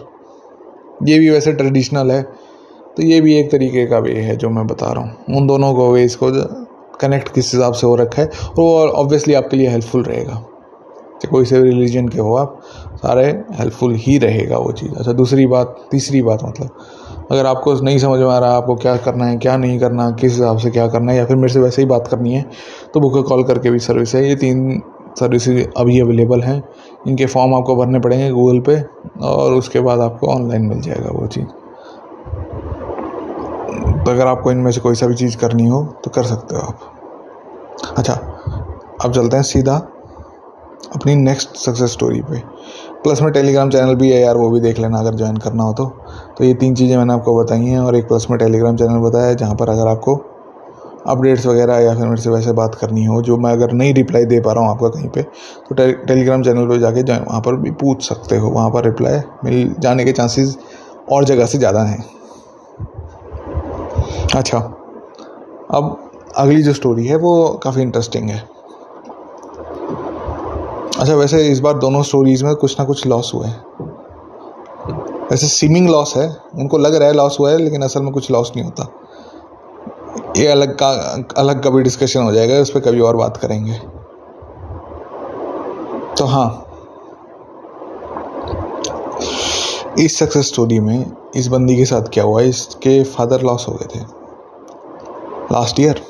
ये 1.02 1.18
भी 1.18 1.30
वैसे 1.30 1.52
ट्रेडिशनल 1.52 2.10
है। 2.10 2.22
तो 2.96 3.02
ये 3.02 3.20
भी 3.20 3.34
एक 3.34 3.50
तरीके 3.50 3.86
का 3.86 3.98
वे 3.98 4.12
है 4.14 4.36
जो 4.36 4.50
मैं 4.50 4.66
बता 4.66 4.92
रहा 4.92 5.04
हूँ। 5.04 5.36
उन 5.36 5.46
दोनों 5.46 5.72
को 5.74 5.90
वेज 5.92 6.14
को 6.14 6.30
कनेक्ट 7.00 7.28
किस 7.28 7.52
हिसाब 7.54 7.72
से 7.72 7.86
हो 7.86 7.94
रखा 7.96 8.22
है, 8.22 8.28
वो 8.56 8.86
ऑब्वियसली 8.88 9.34
आपके 9.34 9.56
लिए 9.56 9.68
हेल्पफुल 9.68 10.02
रहेगा। 10.02 10.34
चाहे 11.14 11.30
कोई 11.30 11.44
से 11.44 11.62
रिलीजन 11.62 12.08
के 12.08 12.18
हो 12.18 12.34
आप 12.36 12.60
सारे 12.96 13.24
हेल्पफुल 13.54 13.94
ही 13.96 14.16
रहेगा 14.18 14.58
वो 14.58 14.72
चीज़। 14.72 14.94
अच्छा 14.94 15.12
दूसरी 15.12 15.46
बात, 15.46 15.76
तीसरी 15.90 16.22
बात 16.22 16.44
मतलब 16.44 17.26
अगर 17.30 17.46
आपको 17.46 17.74
नहीं 17.74 17.98
समझ 17.98 18.18
में 18.20 18.26
आ 18.26 18.38
रहा 18.38 18.56
आपको 18.56 18.74
क्या 18.76 18.96
करना 18.96 19.24
है, 19.24 19.36
क्या 19.36 19.56
नहीं 19.56 19.78
करना, 19.80 20.10
किस 20.10 20.32
हिसाब 20.32 20.58
से 20.58 20.70
क्या 20.70 20.86
करना 20.88 21.12
है, 21.12 21.18
या 21.18 21.24
फिर 21.26 21.36
मेरे 21.36 21.52
से 21.52 21.60
वैसे 21.60 21.82
ही 21.82 21.88
बात 21.88 22.06
करनी 22.08 22.34
है 22.34 22.44
तो 22.94 23.00
बुक 23.00 23.26
कॉल 23.28 23.42
करके 23.44 23.70
भी 23.70 23.78
सर्विस 23.78 24.14
है। 24.14 24.28
ये 24.28 24.34
तीन 24.36 24.80
सर्विसेज़ 25.18 25.66
अभी 25.76 26.00
अवेलेबल 26.00 26.40
हैं। 26.42 26.62
इनके 27.08 27.26
फॉर्म 27.26 27.54
आपको 27.54 27.76
भरने 27.76 28.00
पड़ेंगे 28.00 28.30
गूगल 28.30 28.60
पे, 28.60 28.80
और 29.22 29.52
उसके 29.52 29.80
बाद 29.80 30.00
आपको 30.00 30.26
ऑनलाइन 30.26 30.62
मिल 30.62 30.80
जाएगा 30.80 31.10
वो 31.12 31.26
चीज़। 31.26 31.46
तो 33.96 34.10
अगर 34.10 34.26
आपको 34.26 34.50
इनमें 34.52 34.70
से 34.70 34.80
कोई 34.80 34.94
सा 34.94 35.06
भी 35.06 35.14
चीज़ 35.14 35.36
करनी 35.36 35.66
हो 35.68 35.82
तो 36.04 36.10
कर 36.10 36.24
सकते 36.24 36.56
हो 36.56 36.62
आप। 36.62 36.80
अच्छा 37.98 38.12
अब 39.04 39.12
चलते 39.12 39.36
हैं 39.36 39.42
सीधा 39.44 39.76
अपनी 40.94 41.14
नेक्स्ट 41.14 41.56
सक्सेस 41.56 41.92
स्टोरी 41.92 42.20
पे। 42.20 42.42
प्लस 43.06 43.20
में 43.22 43.30
टेलीग्राम 43.32 43.70
चैनल 43.70 43.94
भी 43.94 44.10
है 44.10 44.20
यार 44.20 44.36
वो 44.36 44.48
भी 44.50 44.60
देख 44.60 44.78
लेना 44.78 44.98
अगर 44.98 45.14
ज्वाइन 45.14 45.36
करना 45.38 45.62
हो 45.62 45.72
तो। 45.72 45.84
तो 46.38 46.44
ये 46.44 46.54
तीन 46.54 46.74
चीज़ें 46.74 46.96
मैंने 46.96 47.12
आपको 47.12 47.34
बताई 47.36 47.64
हैं 47.64 47.78
और 47.80 47.96
एक 47.96 48.08
प्लस 48.08 48.26
में 48.30 48.38
टेलीग्राम 48.38 48.76
चैनल 48.76 48.98
बताया 49.00 49.26
है 49.26 49.34
जहाँ 49.34 49.54
पर 49.54 49.68
अगर 49.70 49.86
आपको 49.86 50.14
अपडेट्स 51.06 51.46
वगैरह 51.46 51.78
या 51.78 51.94
फिर 51.94 52.06
मेरे 52.06 52.20
से 52.22 52.30
वैसे 52.30 52.52
बात 52.52 52.74
करनी 52.74 53.04
हो 53.04 53.20
जो 53.22 53.36
मैं 53.36 53.52
अगर 53.52 53.72
नहीं 53.72 53.92
रिप्लाई 53.94 54.24
दे 54.24 54.40
पा 54.40 54.52
रहा 54.52 54.64
हूँ 54.64 54.70
आपका 54.70 54.88
कहीं 54.88 55.08
पे 55.08 55.22
तो 55.22 55.74
टे, 55.74 55.92
टेलीग्राम 55.92 56.42
चैनल 56.42 56.66
पर 56.68 56.80
जाके 56.80 57.02
ज्वाइन 57.02 57.22
वहाँ 57.22 57.40
पर 57.40 57.56
भी 57.56 57.70
पूछ 57.76 58.08
सकते 58.08 58.36
हो। 58.36 58.50
वहाँ 58.50 58.70
पर 58.70 58.84
रिप्लाई 58.84 59.20
मिल 59.44 59.74
जाने 59.78 60.04
के 60.04 60.12
चांसेस 60.12 60.56
और 61.12 61.24
जगह 61.24 61.46
से 61.46 61.58
ज़्यादा 61.58 61.82
हैं। 61.82 62.04
अच्छा 64.34 64.58
अब 65.70 65.96
अगली 66.36 66.62
जो 66.62 66.72
स्टोरी 66.72 67.06
है 67.06 67.16
वो 67.18 67.48
काफ़ी 67.62 67.82
इंटरेस्टिंग 67.82 68.30
है। 68.30 68.42
अच्छा 71.06 71.16
वैसे 71.16 71.40
इस 71.48 71.60
बार 71.60 71.74
दोनों 71.74 72.02
स्टोरीज 72.02 72.42
में 72.42 72.54
कुछ 72.54 72.78
ना 72.80 72.84
कुछ 72.84 73.06
लॉस 73.06 73.30
हुआ 73.34 73.46
है। 73.46 73.60
वैसे 75.30 75.46
सीमिंग 75.46 75.88
लॉस 75.88 76.16
है, 76.16 76.36
उनको 76.54 76.78
लग 76.78 76.94
रहा 76.94 77.08
है 77.08 77.14
लॉस 77.14 77.36
हुआ 77.40 77.50
है, 77.50 77.58
लेकिन 77.58 77.82
असल 77.82 78.02
में 78.02 78.12
कुछ 78.12 78.30
लॉस 78.30 78.52
नहीं 78.56 78.64
होता। 78.64 78.88
ये 80.36 80.46
अलग 80.46 80.74
का, 80.74 80.88
अलग 81.36 81.62
कभी 81.64 81.82
डिस्कशन 81.82 82.22
हो 82.22 82.32
जाएगा, 82.32 82.54
उस 82.54 82.70
पर 82.70 82.80
कभी 82.80 83.00
और 83.00 83.16
बात 83.16 83.36
करेंगे। 83.36 83.78
तो 86.18 86.24
हाँ 86.24 86.66
इस 89.98 90.18
सक्सेस 90.18 90.48
स्टोरी 90.48 90.80
में 90.80 91.12
इस 91.36 91.46
बंदी 91.46 91.76
के 91.76 91.84
साथ 91.84 92.02
क्या 92.02 92.24
हुआ? 92.24 92.40
इसके 92.40 93.02
फादर 93.04 93.42
लॉस 93.42 93.66
हो 93.68 93.72
गए 93.72 93.86
थे। 93.94 94.04
लास्ट 95.52 95.80
ईयर 95.80 96.02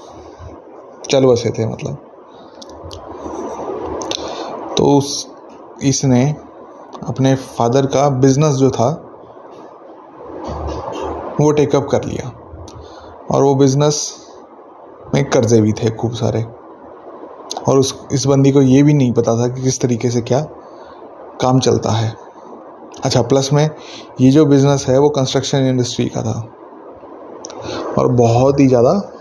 चल 1.11 1.27
बसे 1.27 1.51
थे 1.51 1.67
मतलब। 1.67 2.06
तो 4.77 4.85
उस, 4.85 5.29
इसने 5.83 6.37
अपने 7.09 7.35
फादर 7.35 7.87
का 7.87 8.09
बिज़नेस 8.09 8.55
जो 8.55 8.71
था, 8.71 8.89
वो 11.41 11.51
टेकअप 11.51 11.89
कर 11.91 12.05
लिया। 12.05 12.33
और 13.31 13.43
वो 13.43 13.55
बिज़नेस 13.55 14.27
में 15.15 15.25
कर्जे 15.31 15.61
भी 15.61 15.73
थे 15.73 15.91
खूब 15.91 16.13
सारे। 16.13 16.43
और 17.69 17.79
उस, 17.79 18.07
इस 18.13 18.27
बंदी 18.27 18.53
को 18.53 18.63
ये 18.63 18.83
भी 18.83 18.95
नहीं 18.95 19.13
पता 19.13 19.37
था 19.37 19.49
कि 19.49 19.63
किस 19.63 19.81
तरीके 19.81 20.11
से 20.11 20.21
क्या 20.21 20.41
काम 21.41 21.61
चलता 21.61 21.91
है। 21.91 22.15
अच्छा 23.05 23.23
प्लस 23.23 23.53
में 23.53 23.71
ये 24.21 24.31
जो 24.31 24.47
बिज़नेस 24.47 24.87
है, 24.89 24.99
वो 24.99 25.09
कंस्ट्रक्शन 25.09 25.59
इंडस्ट्री 25.59 26.07
का 26.09 26.23
था। 26.23 26.49
और 27.99 28.13
बहुत 28.13 28.61
ही 28.61 28.67
ज़्यादा 28.69 29.13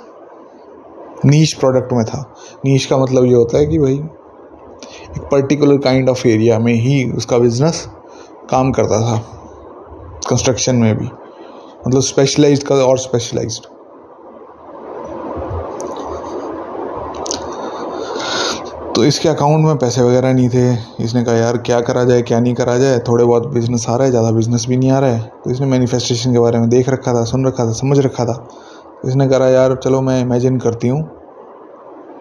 नीच 1.25 1.53
प्रोडक्ट 1.53 1.93
में 1.93 2.05
था। 2.05 2.33
नीच 2.65 2.85
का 2.85 2.97
मतलब 2.97 3.25
ये 3.25 3.33
होता 3.33 3.57
है 3.57 3.65
कि 3.65 3.79
भाई 3.79 4.03
पर्टिकुलर 5.21 5.77
काइंड 5.77 6.09
ऑफ़ 6.09 6.27
एरिया 6.27 6.59
में 6.59 6.73
ही 6.73 7.03
उसका 7.11 7.37
बिज़नेस 7.37 7.87
काम 8.49 8.71
करता 8.71 9.01
था 9.01 9.17
कंस्ट्रक्शन 10.29 10.75
में 10.75 10.97
भी। 10.97 11.05
मतलब 11.87 12.01
स्पेशलाइज्ड 12.01 12.63
का 12.63 12.75
और 12.75 12.97
स्पेशलाइज्ड 12.97 13.67
तो 18.95 19.03
इसके 19.03 19.29
अकाउंट 19.29 19.65
में 19.65 19.77
पैसे 19.77 20.01
वगैरह 20.01 20.33
नहीं 20.33 20.49
थे। 20.49 21.03
इसने 21.03 21.23
कहा, 21.23 21.35
यार, 21.35 21.57
क्या 21.57 21.79
करा 21.81 22.03
जाए, 22.03 22.21
क्या 22.21 22.39
नहीं 22.39 22.53
करा 22.53 22.77
जाए? 22.77 22.99
थोड़े 22.99 23.23
बहुत 23.23 23.47
बिज़नेस 23.47 23.85
आ 23.89 23.95
रहा 23.95 24.05
है, 24.05 24.09
ज़्यादा 24.09 24.31
बिज़नेस 24.31 24.65
भी 24.69 24.77
नहीं 24.77 24.91
आ 24.91 24.99
रहा 24.99 25.09
है। 25.09 25.31
तो 25.43 25.51
इसने 25.51 25.67
मैनिफेस्टेशन 25.67 26.33
के 26.33 26.39
बारे 26.39 26.59
में 26.59 26.69
देख 26.69 26.89
रखा 26.89 27.13
था, 27.13 27.23
सुन 27.23 27.47
रखा 27.47 27.65
था, 27.65 27.71
समझ 27.71 27.99
रखा 27.99 28.25
था। 28.25 28.33
तो 28.33 29.09
इसने 29.09 29.27
कहा 29.27 29.47
यार, 29.47 29.75
चलो 29.75 30.01
मैं 30.01 30.21
इमेजिन 30.21 30.59
करती 30.59 30.87
हूँ 30.87 31.01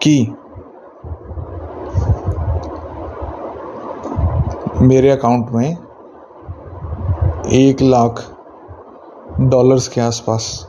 कि 0.03 0.33
मेरे 4.85 5.09
अकाउंट 5.09 5.49
में 5.49 5.77
एक 7.51 7.81
लाख 7.81 8.21
डॉलर्स 9.41 9.87
के 9.87 10.01
आसपास 10.01 10.67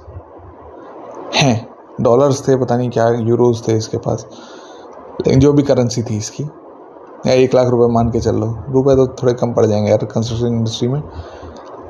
हैं। 1.34 1.68
डॉलर्स 2.00 2.48
थे, 2.48 2.56
पता 2.56 2.76
नहीं 2.76 2.90
क्या 2.90 3.08
यूरोज 3.08 3.68
थे 3.68 3.76
इसके 3.76 3.96
पास। 3.96 4.26
लेकिन 5.20 5.40
जो 5.40 5.52
भी 5.52 5.62
करेंसी 5.62 6.02
थी 6.02 6.16
इसकी, 6.16 6.44
या 7.26 7.32
एक 7.32 7.54
लाख 7.54 7.68
रुपए 7.68 7.92
मान 7.92 8.10
के 8.10 8.20
चल 8.20 8.36
लो। 8.36 8.46
रुपए 8.68 8.96
तो 8.96 9.06
थोड़े 9.06 9.34
कम 9.34 9.52
पड़ 9.52 9.66
जाएँगे 9.66 9.90
यार 9.90 10.04
कंस्ट्रक्शन 10.04 10.46
इंडस्ट्री 10.46 10.88
में। 10.88 11.02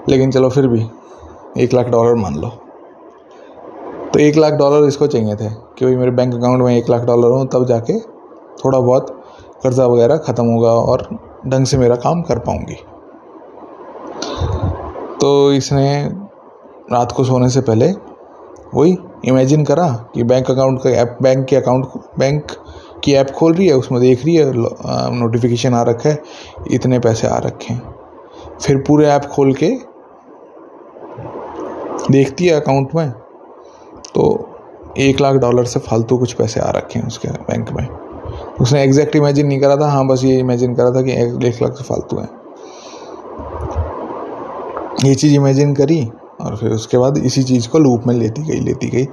लेकिन 0.09 0.31
चलो 0.31 0.49
फिर 0.49 0.67
भी 0.69 0.87
एक 1.59 1.75
लाख 1.75 1.87
डॉलर 1.87 2.15
मान 2.15 2.35
लो। 2.35 2.49
तो 4.13 4.19
एक 4.19 4.37
लाख 4.37 4.53
डॉलर 4.53 4.89
इसको 4.89 5.07
चाहिए 5.07 5.37
थे 5.37 5.49
कि 5.49 5.85
भाई 5.85 5.97
मेरे 5.97 6.11
बैंक 6.11 6.35
अकाउंट 6.35 6.63
में 6.63 6.77
एक 6.77 6.91
लाख 6.91 7.03
डॉलर 7.03 7.29
हो, 7.29 7.45
तब 7.45 7.65
जाके 7.65 8.01
थोड़ा 8.65 8.79
बहुत 8.79 9.23
कर्जा 9.63 9.87
वगैरह 9.87 10.17
ख़त्म 10.17 10.45
होगा 10.45 10.71
और 10.71 11.09
ढंग 11.47 11.67
से 11.67 11.79
मेरा 11.79 11.97
काम 11.97 12.23
कर 12.23 12.39
पाऊँगी। 12.41 12.75
तो 15.21 15.53
इसने 15.53 16.05
रात 16.93 17.13
को 17.13 17.25
सोने 17.25 17.49
से 17.51 17.61
पहले 17.63 17.91
वही 18.75 18.97
इमेजिन 19.25 19.65
करा 19.65 19.87
कि 20.15 20.23
बैंक 20.25 20.51
अकाउंट 20.51 20.83
का 20.83 20.91
ऐप 20.93 21.19
बैंक 21.23 21.47
के 21.49 21.57
अकाउंट 21.57 21.87
बैंक 22.19 22.53
की 23.05 23.13
ऐप 23.15 23.31
खोल 23.31 23.55
रही 23.55 23.67
है, 23.67 23.75
उसमें 23.75 24.01
देख 24.01 24.25
रही 24.25 24.35
है 24.37 24.53
नोटिफिकेशन 25.15 25.75
आ 25.75 25.83
रखा 25.83 26.09
है, 26.09 26.23
इतने 26.71 26.99
पैसे 26.99 27.29
आ 27.29 27.39
रखे 27.39 27.75
हैं। 27.75 27.95
फिर 28.61 28.77
पूरे 28.87 29.07
ऐप 29.09 29.25
खोल 29.27 29.53
के 29.55 29.71
देखती 32.11 32.47
है 32.47 32.61
अकाउंट 32.61 32.95
में 32.95 33.11
तो 34.15 34.25
एक 34.99 35.21
लाख 35.21 35.37
डॉलर 35.37 35.65
से 35.65 35.81
फालतू 35.81 36.17
कुछ 36.19 36.33
पैसे 36.33 36.61
आ 36.61 36.71
रखे 36.71 36.99
हैं 36.99 37.07
उसके 37.07 37.29
बैंक 37.29 37.71
में। 37.71 37.87
उसने 38.61 38.83
एग्जैक्ट 38.83 39.17
इमेजिन 39.17 39.47
नहीं 39.47 39.61
करा 39.61 39.77
था 39.77 39.89
हाँ 39.91 40.07
बस 40.07 40.25
ये 40.25 40.39
इमेजिन 40.41 40.75
करा 40.75 40.91
था 40.91 41.03
कि 41.03 41.13
एक 41.13 41.63
लाख 41.63 41.73
से 41.73 41.85
फालतू 41.85 42.17
है। 42.17 42.29
ये 45.05 45.15
चीज़ 45.15 45.35
इमेजिन 45.35 45.75
करी 45.75 46.05
और 46.41 46.57
फिर 46.57 46.71
उसके 46.71 46.99
बाद 46.99 47.19
इसी 47.19 47.43
चीज़ 47.43 47.69
को 47.69 47.79
लूप 47.79 48.07
में 48.07 48.15
लेती 48.15 48.43
गई 48.43 48.61
लेती 48.61 48.89
गई 48.89 49.07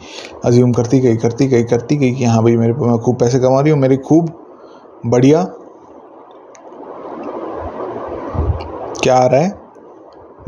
अज्यूम 0.45 0.71
करती 0.73 0.99
गई 0.99 1.17
करती 1.17 1.47
गई 1.47 1.63
करती 1.63 1.97
गई 1.97 2.12
कि 2.12 2.25
हाँ 2.25 2.43
भाई 2.43 2.56
मेरे 2.58 2.73
मैं 2.73 2.97
खूब 2.97 3.15
पैसे 3.19 3.39
कमा 3.39 3.60
रही 3.62 3.71
हूँ, 3.71 3.79
मेरी 3.79 3.97
खूब 3.97 4.29
बढ़िया 5.06 5.43
क्या 9.03 9.15
आ 9.15 9.25
रहा 9.25 9.41
है? 9.41 9.49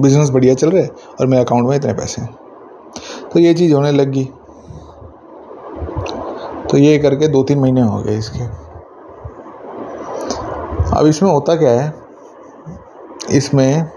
बिज़नेस 0.01 0.29
बढ़िया 0.29 0.53
चल 0.53 0.69
रहा 0.69 0.83
है 0.83 0.89
और 1.19 1.27
मेरे 1.27 1.43
अकाउंट 1.43 1.67
में 1.69 1.75
इतने 1.75 1.93
पैसे 1.93 2.21
हैं। 2.21 2.35
तो 3.33 3.39
ये 3.39 3.53
चीज़ 3.53 3.73
होने 3.73 3.91
लग 3.91 4.11
गई। 4.11 4.25
तो 6.71 6.77
ये 6.77 6.97
करके 6.97 7.27
दो 7.27 7.43
तीन 7.43 7.59
महीने 7.59 7.81
हो 7.81 8.01
गए 8.01 8.17
इसके। 8.17 8.64
अब 10.95 11.05
इसमें 11.05 11.31
होता 11.31 11.55
क्या 11.55 11.71
है? 11.71 11.93
इसमें 13.31 13.91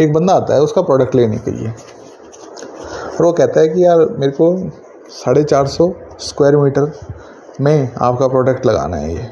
एक 0.00 0.12
बंदा 0.12 0.34
आता 0.34 0.54
है, 0.54 0.60
उसका 0.60 0.82
प्रोडक्ट 0.82 1.14
लेने 1.14 1.36
के 1.36 1.50
लिए। 1.50 1.68
और 1.68 3.24
वो 3.26 3.32
कहता 3.32 3.60
है 3.60 3.68
कि 3.68 3.84
यार, 3.84 3.98
मेरे 3.98 4.32
को 4.32 4.70
साढ़े 5.08 5.44
चार 5.44 5.66
सौ 5.66 5.92
स्क्वायर 6.18 6.56
मीटर 6.56 6.92
में 7.60 7.94
आपका 8.02 8.28
प्रोडक्ट 8.28 8.66
लगाना 8.66 8.96
है 8.96 9.14
ये। 9.14 9.22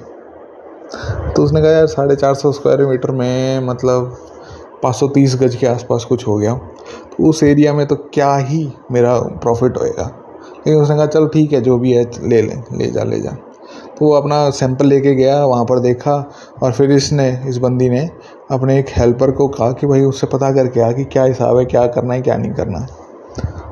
तो 1.33 1.43
उसने 1.43 1.63
कहा, 1.63 1.71
यार, 1.71 1.87
साढ़े 1.87 2.17
चार 2.17 2.35
सौ 2.35 2.53
स्क्वायर 2.53 2.87
मीटर 2.87 3.11
में 3.11 3.61
मतलब 3.61 4.17
पाँच 4.83 4.97
सौ 4.97 5.09
तीस 5.09 5.37
गज 5.37 5.57
के 5.57 5.67
आसपास 5.67 6.05
कुछ 6.05 6.27
हो 6.27 6.37
गया। 6.37 6.55
तो 6.55 7.29
उस 7.29 7.43
एरिया 7.43 7.75
में 7.75 7.87
तो 7.87 7.97
क्या 7.97 8.37
ही 8.37 8.73
मेरा 8.93 9.19
प्रॉफिट 9.19 9.79
होएगा? 9.79 10.23
लेकिन 10.67 10.83
उसने 10.83 10.97
कहा, 10.97 11.07
चलो, 11.07 11.27
ठीक 11.27 11.53
है, 11.53 11.61
जो 11.61 11.79
भी 11.79 11.93
है, 11.93 12.11
ले 12.23 12.43
लें, 12.43 12.65
ले 12.73 12.91
जा 12.91 13.03
ले 13.03 13.21
जा। 13.21 13.37
तो 13.99 14.05
वो 14.05 14.13
अपना 14.13 14.39
सैंपल 14.51 14.87
लेके 14.87 15.15
गया, 15.15 15.45
वहाँ 15.45 15.65
पर 15.65 15.79
देखा 15.81 16.15
और 16.63 16.73
फिर 16.73 16.91
इसने, 16.93 17.29
इस 17.49 17.59
बंदी 17.59 17.89
ने 17.91 18.09
अपने 18.51 18.79
एक 18.79 18.89
हेल्पर 18.97 19.31
को 19.33 19.49
कहा 19.49 19.71
कि 19.73 19.87
भाई 19.87 20.01
उससे 20.05 20.27
पता 20.27 20.51
करके 20.55 20.81
आ 20.81 20.91
कि 20.93 21.05
क्या 21.07 21.25
हिसाब 21.25 21.59
है, 21.59 21.65
क्या 21.67 21.87
करना 21.89 22.15
है, 22.15 22.23
क्या 22.23 22.37
नहीं 22.37 22.53
करना 22.53 22.79
है। 22.79 23.05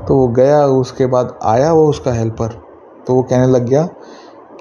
तो 0.07 0.17
वो 0.17 0.29
गया, 0.31 0.65
उसके 0.67 1.07
बाद 1.07 1.39
आया 1.45 1.73
वो 1.73 1.87
उसका 1.89 2.13
हेल्पर 2.13 2.61
तो 3.07 3.15
वो 3.15 3.23
कहने 3.23 3.47
लग 3.47 3.67
गया 3.67 3.89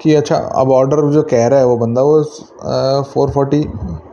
कि 0.00 0.14
अच्छा 0.14 0.36
अब 0.36 0.70
ऑर्डर 0.72 1.10
जो 1.12 1.22
कह 1.22 1.46
रहा 1.46 1.58
है 1.58 1.66
वो 1.66 1.76
बंदा, 1.76 2.02
वो 2.02 3.02
फोर 3.04 3.30
फोर्टी 3.30 3.62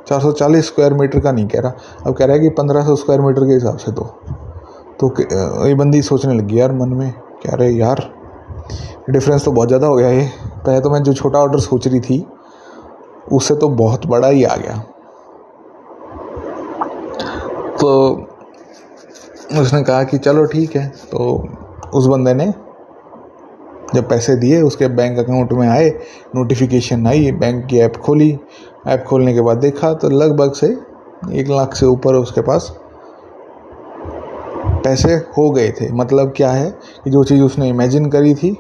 चार 0.08 0.20
सौ 0.20 0.32
चालीस 0.32 0.68
स्क्वायर 0.68 0.94
मीटर 0.94 1.20
का 1.20 1.32
नहीं 1.32 1.48
कह 1.48 1.60
रहा। 1.60 1.74
अब 2.06 2.14
कह 2.14 2.26
रहा 2.26 2.36
है 2.36 2.42
कि 2.42 2.50
पंद्रह 2.58 2.86
सौ 2.86 2.96
स्क्वायर 2.96 3.22
मीटर 3.22 3.46
के 3.48 3.54
हिसाब 3.54 3.78
से 3.78 3.92
दो। 3.92 4.04
तो 5.00 5.14
ये 5.68 5.74
बंदी 5.76 6.02
सोचने 6.02 6.34
लगी, 6.34 6.60
यार, 6.60 6.72
मन 6.72 6.90
में 6.90 7.12
कह 7.44 7.56
रहे 7.56 7.72
यार? 7.72 8.10
डिफरेंस 9.10 9.46
तो 9.46 9.52
बहुत 9.52 9.68
ज़्यादा 9.68 9.88
हो 9.88 9.96
गया 9.96 10.10
ये। 10.10 10.30
पहले 10.65 10.80
तो 10.82 10.89
मैं 10.89 11.02
जो 11.04 11.13
छोटा 11.13 11.39
ऑर्डर 11.39 11.60
सोच 11.60 11.88
रही 11.88 12.00
थी, 12.00 12.26
उससे 13.32 13.56
तो 13.56 13.69
बहुत 13.69 14.06
बड़ा 14.08 14.28
ही 14.28 14.43
आ 14.43 14.56
गया। 14.56 14.78
तो 17.80 18.12
उसने 19.60 19.82
कहा 19.84 20.04
कि 20.04 20.17
चलो 20.17 20.45
ठीक 20.45 20.76
है 20.76 20.88
तो 21.12 21.19
उस 21.93 22.06
बंदे 22.08 22.34
ने 22.34 22.54
जब 23.95 24.08
पैसे 24.10 24.36
दिए, 24.36 24.62
उसके 24.62 24.88
बैंक 24.88 25.17
अकाउंट 25.19 25.52
में 25.54 25.67
आए 25.67 25.89
नोटिफिकेशन 26.36 27.08
आई 27.08 27.32
बैंक 27.32 27.65
की 27.65 27.80
ऐप 27.80 27.95
खोली। 27.95 28.38
ऐप 28.88 29.04
खोलने 29.08 29.34
के 29.34 29.41
बाद 29.41 29.58
देखा 29.58 29.93
तो 29.93 30.10
लगभग 30.10 30.54
से 30.54 30.67
एक 31.32 31.50
लाख 31.50 31.76
से 31.76 31.86
ऊपर 31.86 32.15
उसके 32.15 32.41
पास 32.41 32.71
पैसे 34.84 35.13
हो 35.38 35.50
गए 35.52 35.71
थे। 35.71 35.91
मतलब 35.93 36.34
क्या 36.38 36.52
है 36.52 36.69
कि 37.04 37.10
जो 37.10 37.24
चीज़ 37.24 37.41
उसने 37.43 37.67
इमेजिन 37.69 38.10
करी 38.10 38.34
थी, 38.36 38.58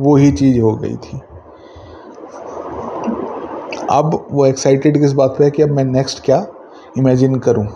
वो 0.00 0.16
ही 0.16 0.30
चीज़ 0.32 0.60
हो 0.60 0.74
गई 0.76 0.96
थी। 0.96 1.20
अब 3.90 4.26
वो 4.30 4.46
एक्साइटेड 4.46 5.00
किस 5.00 5.12
बात 5.12 5.34
पे 5.38 5.44
है 5.44 5.50
कि 5.50 5.62
अब 5.62 5.70
मैं 5.70 5.84
नेक्स्ट 5.84 6.24
क्या 6.24 6.46
इमेजिन 6.98 7.38
करूँ? 7.38 7.66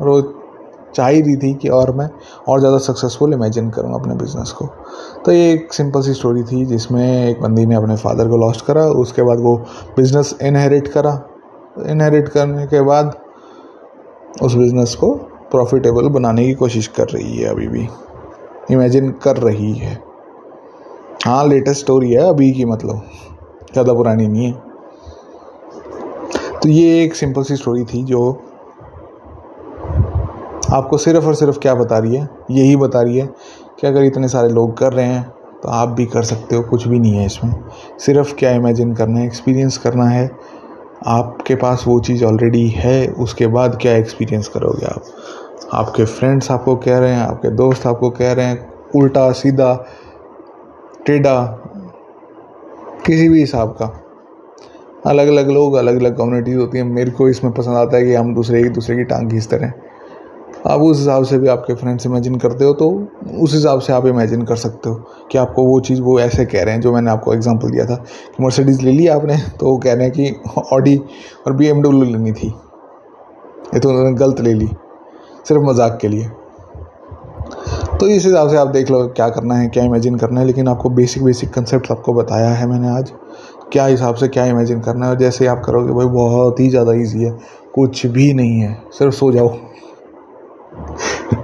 और 0.00 0.08
वो 0.08 0.20
चाह 0.94 1.08
ही 1.08 1.20
रही 1.20 1.36
थी 1.36 1.52
कि 1.54 1.68
और 1.68 1.94
मैं 1.96 2.08
और 2.48 2.58
ज़्यादा 2.60 2.78
सक्सेसफुल 2.78 3.32
इमेजिन 3.34 3.70
करूँ 3.70 3.94
अपने 3.94 4.14
बिज़नेस 4.14 4.50
को। 4.52 4.66
तो 5.24 5.32
ये 5.32 5.52
एक 5.52 5.72
सिंपल 5.72 6.02
सी 6.02 6.14
स्टोरी 6.14 6.42
थी 6.42 6.64
जिसमें 6.66 7.28
एक 7.28 7.40
बंदी 7.42 7.66
ने 7.66 7.74
अपने 7.74 7.96
फादर 7.96 8.28
को 8.28 8.36
लॉस्ट 8.36 8.64
करा, 8.66 8.84
उसके 8.84 9.22
बाद 9.22 9.40
वो 9.40 9.56
बिज़नेस 9.96 10.34
इनहेरिट 10.42 10.88
करा। 10.88 11.12
इनहेरिट 11.86 12.28
करने 12.28 12.66
के 12.66 12.80
बाद 12.80 13.16
उस 14.42 14.54
बिज़नेस 14.54 14.94
को 14.94 15.12
प्रॉफिटेबल 15.50 16.08
बनाने 16.08 16.44
की 16.46 16.54
कोशिश 16.54 16.86
कर 16.86 17.08
रही 17.08 17.36
है 17.36 17.48
अभी 17.48 17.68
भी। 17.68 17.88
इमेजिन 18.70 19.10
कर 19.22 19.36
रही 19.36 19.72
है। 19.74 19.94
हाँ 21.26 21.46
लेटेस्ट 21.48 21.80
स्टोरी 21.80 22.12
है 22.12 22.28
अभी 22.28 22.50
की 22.52 22.64
मतलब। 22.64 23.02
ज़्यादा 23.72 23.92
पुरानी 23.94 24.28
नहीं 24.28 24.46
है। 24.46 24.71
तो 26.62 26.68
ये 26.68 27.02
एक 27.04 27.14
सिंपल 27.14 27.42
सी 27.42 27.56
स्टोरी 27.56 27.84
थी 27.84 28.02
जो 28.04 28.30
आपको 30.72 30.96
सिर्फ़ 30.96 31.26
और 31.26 31.34
सिर्फ़ 31.34 31.58
क्या 31.58 31.74
बता 31.74 31.98
रही 31.98 32.16
है? 32.16 32.28
यही 32.50 32.76
बता 32.76 33.02
रही 33.02 33.18
है 33.18 33.26
कि 33.80 33.86
अगर 33.86 34.02
इतने 34.02 34.28
सारे 34.28 34.48
लोग 34.48 34.76
कर 34.78 34.92
रहे 34.92 35.06
हैं 35.06 35.22
तो 35.62 35.68
आप 35.68 35.88
भी 35.88 36.06
कर 36.06 36.22
सकते 36.22 36.56
हो, 36.56 36.62
कुछ 36.62 36.88
भी 36.88 36.98
नहीं 36.98 37.12
है 37.12 37.26
इसमें। 37.26 37.54
सिर्फ़ 37.98 38.34
क्या 38.34 38.50
इमेजिन 38.50 38.94
करना 38.94 39.18
है 39.18 39.26
एक्सपीरियंस 39.26 39.78
करना 39.78 40.04
है। 40.04 40.30
आपके 41.06 41.54
पास 41.54 41.84
वो 41.86 42.00
चीज़ 42.00 42.24
ऑलरेडी 42.24 42.68
है, 42.68 43.08
उसके 43.08 43.46
बाद 43.46 43.78
क्या 43.82 43.96
एक्सपीरियंस 43.96 44.48
करोगे 44.48 44.86
आप? 44.86 45.02
आपके 45.72 46.04
फ्रेंड्स 46.04 46.50
आपको 46.50 46.76
कह 46.76 46.98
रहे 46.98 47.12
हैं, 47.12 47.22
आपके 47.22 47.50
दोस्त 47.50 47.86
आपको 47.86 48.10
कह 48.10 48.32
रहे 48.32 48.46
हैं, 48.46 48.72
उल्टा, 48.96 49.32
सीधा, 49.32 49.86
टेढ़ा, 51.06 51.44
किसी 53.06 53.28
भी 53.28 53.40
हिसाब 53.40 53.68
का। 53.68 54.01
अलग 55.02 55.28
अलग 55.28 55.50
लोग 55.50 55.74
अलग 55.74 56.00
अलग 56.00 56.16
कम्युनिटीज़ 56.16 56.58
होती 56.58 56.78
हैं। 56.78 56.84
मेरे 56.86 57.10
को 57.10 57.28
इसमें 57.28 57.52
पसंद 57.52 57.76
आता 57.76 57.96
है 57.96 58.04
कि 58.04 58.14
हम 58.14 58.34
दूसरे 58.34 58.60
एक 58.60 58.72
दूसरे 58.72 58.96
की 58.96 59.04
टांग 59.04 59.30
खींचते 59.30 59.56
रहें। 59.56 59.72
आप 60.66 60.80
उस 60.80 60.98
हिसाब 60.98 61.24
से 61.24 61.38
भी 61.38 61.48
आपके 61.48 61.74
फ्रेंड्स 61.74 62.06
इमेजिन 62.06 62.36
करते 62.38 62.64
हो 62.64 62.72
तो 62.74 62.88
उस 63.38 63.54
हिसाब 63.54 63.80
से 63.80 63.92
आप 63.92 64.06
इमेजिन 64.06 64.42
कर 64.42 64.56
सकते 64.56 64.88
हो 64.88 64.94
कि 65.30 65.38
आपको 65.38 65.64
वो 65.64 65.78
चीज़, 65.80 66.00
वो 66.00 66.18
ऐसे 66.20 66.44
कह 66.44 66.62
रहे 66.62 66.74
हैं, 66.74 66.80
जो 66.80 66.92
मैंने 66.92 67.10
आपको 67.10 67.34
एग्जांपल 67.34 67.70
दिया 67.70 67.86
था 67.86 67.94
कि 67.94 68.42
मर्सिडीज़ 68.44 68.82
ले 68.82 68.92
ली 68.92 69.06
आपने 69.08 69.38
तो 69.60 69.66
वो 69.66 69.76
कह 69.78 69.92
रहे 69.94 70.04
हैं 70.04 70.12
कि 70.12 70.62
ऑडी 70.72 70.96
और 71.46 71.52
बीएमडब्ल्यू 71.52 72.04
लेनी 72.04 72.32
थी। 72.32 72.48
ये 73.74 73.80
तो 73.80 73.88
उन्होंने 73.88 74.12
गलत 74.16 74.40
ले 74.40 74.52
ली, 74.54 74.68
सिर्फ़ 75.48 75.62
मज़ाक 75.62 75.98
के 76.00 76.08
लिए। 76.08 76.28
तो 78.00 78.06
इस 78.06 78.24
हिसाब 78.24 78.48
से 78.48 78.56
आप 78.56 78.68
देख 78.68 78.90
लो 78.90 79.06
क्या 79.08 79.28
करना 79.30 79.54
है, 79.54 79.68
क्या 79.68 79.84
इमेजिन 79.84 80.16
करना 80.16 80.40
है, 80.40 80.46
लेकिन 80.46 80.68
आपको 80.68 80.90
बेसिक 80.90 81.24
बेसिक 81.24 81.50
कंसेप्ट 81.50 81.90
आपको 81.90 82.14
बताया 82.14 82.50
है 82.50 82.66
मैंने 82.66 82.88
आज। 82.88 83.12
क्या 83.72 83.84
हिसाब 83.86 84.14
से 84.14 84.28
क्या 84.28 84.44
इमेजिन 84.44 84.80
करना 84.80 85.06
है? 85.06 85.12
और 85.12 85.18
जैसे 85.18 85.46
आप 85.46 85.62
करोगे, 85.64 85.92
भाई, 85.92 86.06
बहुत 86.06 86.60
ही 86.60 86.68
ज़्यादा 86.68 86.92
ईजी 86.92 87.22
है। 87.24 87.30
कुछ 87.74 88.04
भी 88.06 88.32
नहीं 88.34 88.60
है, 88.60 88.82
सिर्फ़ 88.92 89.14
सो 89.14 89.30
जाओ। 89.32 89.48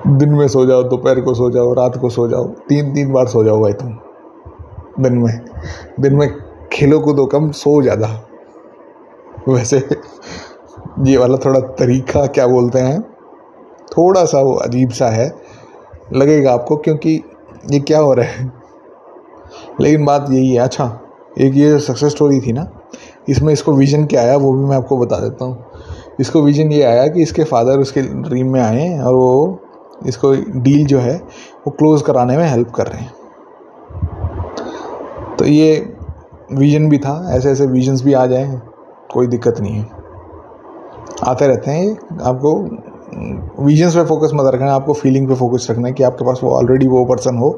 दिन 0.08 0.34
में 0.34 0.46
सो 0.48 0.64
जाओ, 0.66 0.82
दोपहर 0.82 1.20
को 1.20 1.34
सो 1.34 1.50
जाओ, 1.50 1.72
रात 1.74 1.96
को 1.96 2.08
सो 2.10 2.28
जाओ। 2.28 2.44
तीन 2.68 2.92
तीन 2.94 3.12
बार 3.12 3.26
सो 3.26 3.44
जाओ 3.44 3.60
भाई 3.62 3.72
तुम, 3.72 3.98
दिन 5.00 5.18
में। 5.18 5.40
दिन 6.00 6.14
में 6.14 6.28
खेलो 6.72 7.00
कूदो 7.00 7.26
कम, 7.26 7.50
सो 7.50 7.82
ज़्यादा। 7.82 8.08
वैसे, 9.48 9.78
ये 11.02 11.16
वाला 11.16 11.36
थोड़ा 11.36 11.60
तरीका 11.60 12.26
क्या 12.26 12.46
बोलते 12.46 12.78
हैं? 12.78 13.00
थोड़ा 13.92 14.24
सा 14.24 14.40
वो 14.40 14.54
अजीब 14.54 14.90
सा 14.90 15.08
है। 15.08 15.32
लगेगा 16.12 16.52
आपको, 16.52 16.76
क्योंकि 16.76 17.20
ये 17.72 17.80
क्या 17.80 17.98
हो 17.98 18.12
रहा 18.14 18.26
है? 18.26 18.52
लेकिन 19.80 20.04
बात 20.04 20.26
यही 20.30 20.52
है 20.52 20.58
अच्छा। 20.58 21.00
एक 21.38 21.56
ये 21.56 21.78
सक्सेस 21.78 22.12
स्टोरी 22.12 22.40
थी 22.40 22.52
ना, 22.52 22.66
इसमें 23.28 23.52
इसको 23.52 23.72
विजन 23.72 24.04
क्या 24.04 24.20
आया, 24.22 24.36
वो 24.36 24.52
भी 24.52 24.64
मैं 24.64 24.76
आपको 24.76 24.96
बता 24.96 25.18
देता 25.18 25.44
हूँ। 25.44 25.64
इसको 26.20 26.42
विजन 26.42 26.72
ये 26.72 26.82
आया 26.82 27.06
कि 27.08 27.22
इसके 27.22 27.44
फादर 27.44 27.78
उसके 27.78 28.02
ड्रीम 28.02 28.52
में 28.52 28.60
आए 28.60 28.98
और 28.98 29.14
वो 29.14 29.58
इसको 30.06 30.32
डील 30.56 30.86
जो 30.86 30.98
है, 30.98 31.16
वो 31.16 31.70
क्लोज 31.70 32.02
कराने 32.02 32.36
में 32.36 32.46
हेल्प 32.46 32.70
कर 32.70 32.86
रहे 32.86 33.02
हैं। 33.02 33.12
तो 35.36 35.44
ये 35.44 35.94
विजन 36.52 36.88
भी 36.88 36.98
था, 36.98 37.30
ऐसे 37.30 37.50
ऐसे 37.50 37.66
विजन्स 37.66 38.02
भी 38.02 38.12
आ 38.12 38.26
जाए, 38.26 38.60
कोई 39.12 39.26
दिक्कत 39.26 39.60
नहीं 39.60 39.74
है। 39.74 39.86
आते 41.24 41.46
रहते 41.46 41.70
हैं, 41.70 41.96
आपको 42.22 42.54
विजन्स 43.64 43.94
पे 43.94 44.04
फोकस 44.04 44.30
मत 44.34 44.54
रखना 44.54 44.66
है 44.66 44.72
आपको 44.72 44.92
फीलिंग 44.94 45.28
पे 45.28 45.34
फोकस 45.34 45.66
रखना 45.70 45.88
है 45.88 45.94
कि 45.94 46.02
आपके 46.02 46.24
पास 46.24 46.40
वो 46.42 46.50
ऑलरेडी 46.50 46.86
वो 46.88 47.04
पर्सन 47.04 47.36
हो 47.38 47.50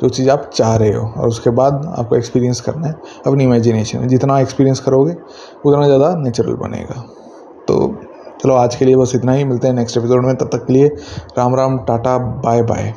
जो 0.00 0.08
चीज़ 0.08 0.30
आप 0.30 0.50
चाह 0.54 0.74
रहे 0.76 0.92
हो 0.92 1.06
और 1.16 1.28
उसके 1.28 1.50
बाद 1.50 1.94
आपको 1.98 2.16
एक्सपीरियंस 2.16 2.60
करना 2.60 2.86
है, 2.86 2.94
अपनी 3.26 3.44
इमेजिनेशन 3.44 3.98
में। 3.98 4.08
जितना 4.08 4.38
एक्सपीरियंस 4.40 4.80
करोगे, 4.80 5.16
उतना 5.64 5.86
ज़्यादा 5.86 6.14
नेचुरल 6.14 6.54
बनेगा। 6.54 7.02
तो 7.68 7.96
चलो 8.42 8.54
आज 8.54 8.74
के 8.76 8.84
लिए 8.84 8.96
बस 8.96 9.12
इतना 9.14 9.32
ही। 9.32 9.44
मिलते 9.44 9.66
हैं 9.66 9.74
नेक्स्ट 9.74 9.96
एपिसोड 9.96 10.24
में। 10.24 10.34
तब 10.36 10.50
तक 10.52 10.66
के 10.66 10.72
लिए 10.72 10.88
Ram 11.38 11.54
Ram, 11.54 11.78
tata 11.78 12.18
bye 12.18 12.62
bye 12.62 12.92